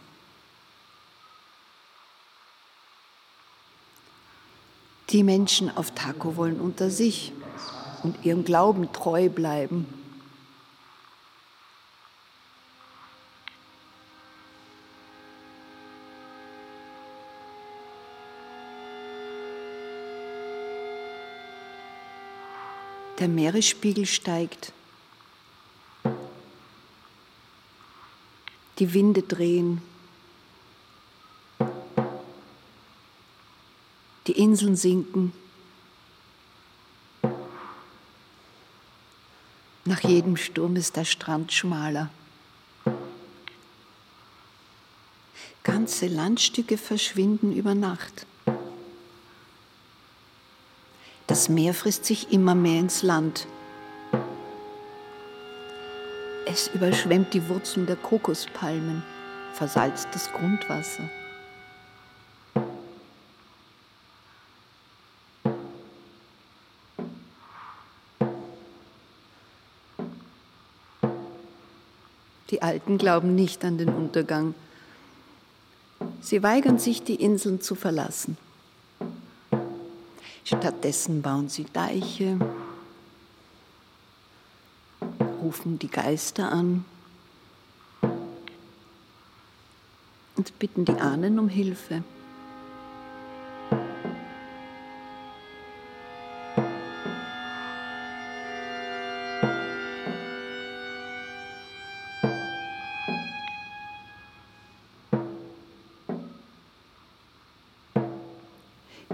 Die 5.10 5.24
Menschen 5.24 5.76
auf 5.76 5.90
Taco 5.90 6.36
wollen 6.36 6.60
unter 6.60 6.90
sich 6.90 7.32
und 8.02 8.24
ihrem 8.24 8.44
Glauben 8.44 8.92
treu 8.92 9.28
bleiben. 9.28 9.99
Der 23.20 23.28
Meeresspiegel 23.28 24.06
steigt. 24.06 24.72
Die 28.78 28.94
Winde 28.94 29.22
drehen. 29.22 29.82
Die 34.26 34.32
Inseln 34.32 34.74
sinken. 34.74 35.34
Nach 39.84 40.00
jedem 40.00 40.38
Sturm 40.38 40.76
ist 40.76 40.96
der 40.96 41.04
Strand 41.04 41.52
schmaler. 41.52 42.08
Ganze 45.62 46.06
Landstücke 46.06 46.78
verschwinden 46.78 47.52
über 47.52 47.74
Nacht. 47.74 48.26
Das 51.30 51.48
Meer 51.48 51.74
frisst 51.74 52.06
sich 52.06 52.32
immer 52.32 52.56
mehr 52.56 52.80
ins 52.80 53.04
Land. 53.04 53.46
Es 56.44 56.66
überschwemmt 56.74 57.32
die 57.32 57.48
Wurzeln 57.48 57.86
der 57.86 57.94
Kokospalmen, 57.94 59.04
versalzt 59.52 60.08
das 60.10 60.32
Grundwasser. 60.32 61.08
Die 72.50 72.60
Alten 72.60 72.98
glauben 72.98 73.36
nicht 73.36 73.64
an 73.64 73.78
den 73.78 73.90
Untergang. 73.90 74.56
Sie 76.20 76.42
weigern 76.42 76.80
sich, 76.80 77.04
die 77.04 77.22
Inseln 77.22 77.60
zu 77.60 77.76
verlassen. 77.76 78.36
Stattdessen 80.50 81.22
bauen 81.22 81.48
sie 81.48 81.64
Deiche, 81.72 82.36
rufen 85.40 85.78
die 85.78 85.86
Geister 85.86 86.50
an 86.50 86.84
und 90.34 90.58
bitten 90.58 90.84
die 90.84 90.98
Ahnen 90.98 91.38
um 91.38 91.48
Hilfe. 91.48 92.02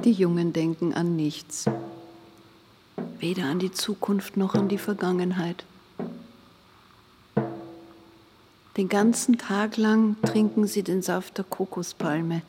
Die 0.07 0.13
Jungen 0.13 0.53
denken 0.53 0.95
an 0.95 1.17
nichts, 1.17 1.65
weder 3.19 3.47
an 3.47 3.59
die 3.59 3.73
Zukunft 3.73 4.37
noch 4.37 4.55
an 4.55 4.69
die 4.69 4.79
Vergangenheit. 4.79 5.65
Den 8.77 8.89
ganzen 8.89 9.37
Tag 9.37 9.77
lang 9.77 10.15
trinken 10.23 10.69
sie 10.69 10.85
den 10.85 11.03
Saft 11.03 11.39
der 11.39 11.45
Kokospalme, 11.45 12.43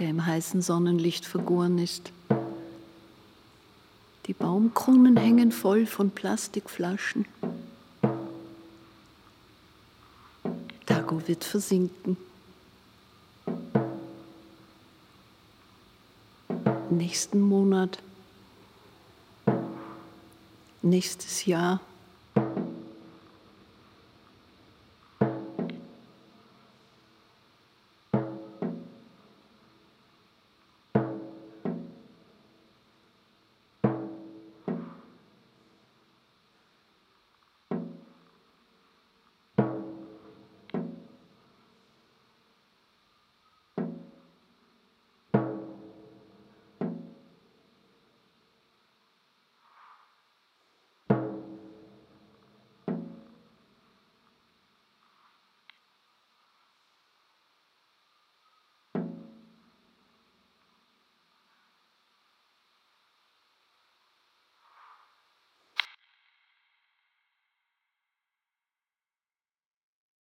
der 0.00 0.08
im 0.08 0.26
heißen 0.26 0.62
Sonnenlicht 0.62 1.26
vergoren 1.26 1.78
ist. 1.78 2.10
Die 4.26 4.34
Baumkronen 4.34 5.16
hängen 5.16 5.52
voll 5.52 5.86
von 5.86 6.10
Plastikflaschen. 6.10 7.24
Dago 10.86 11.22
wird 11.28 11.44
versinken. 11.44 12.16
Nächsten 17.12 17.42
Monat, 17.42 17.98
nächstes 20.80 21.44
Jahr 21.44 21.82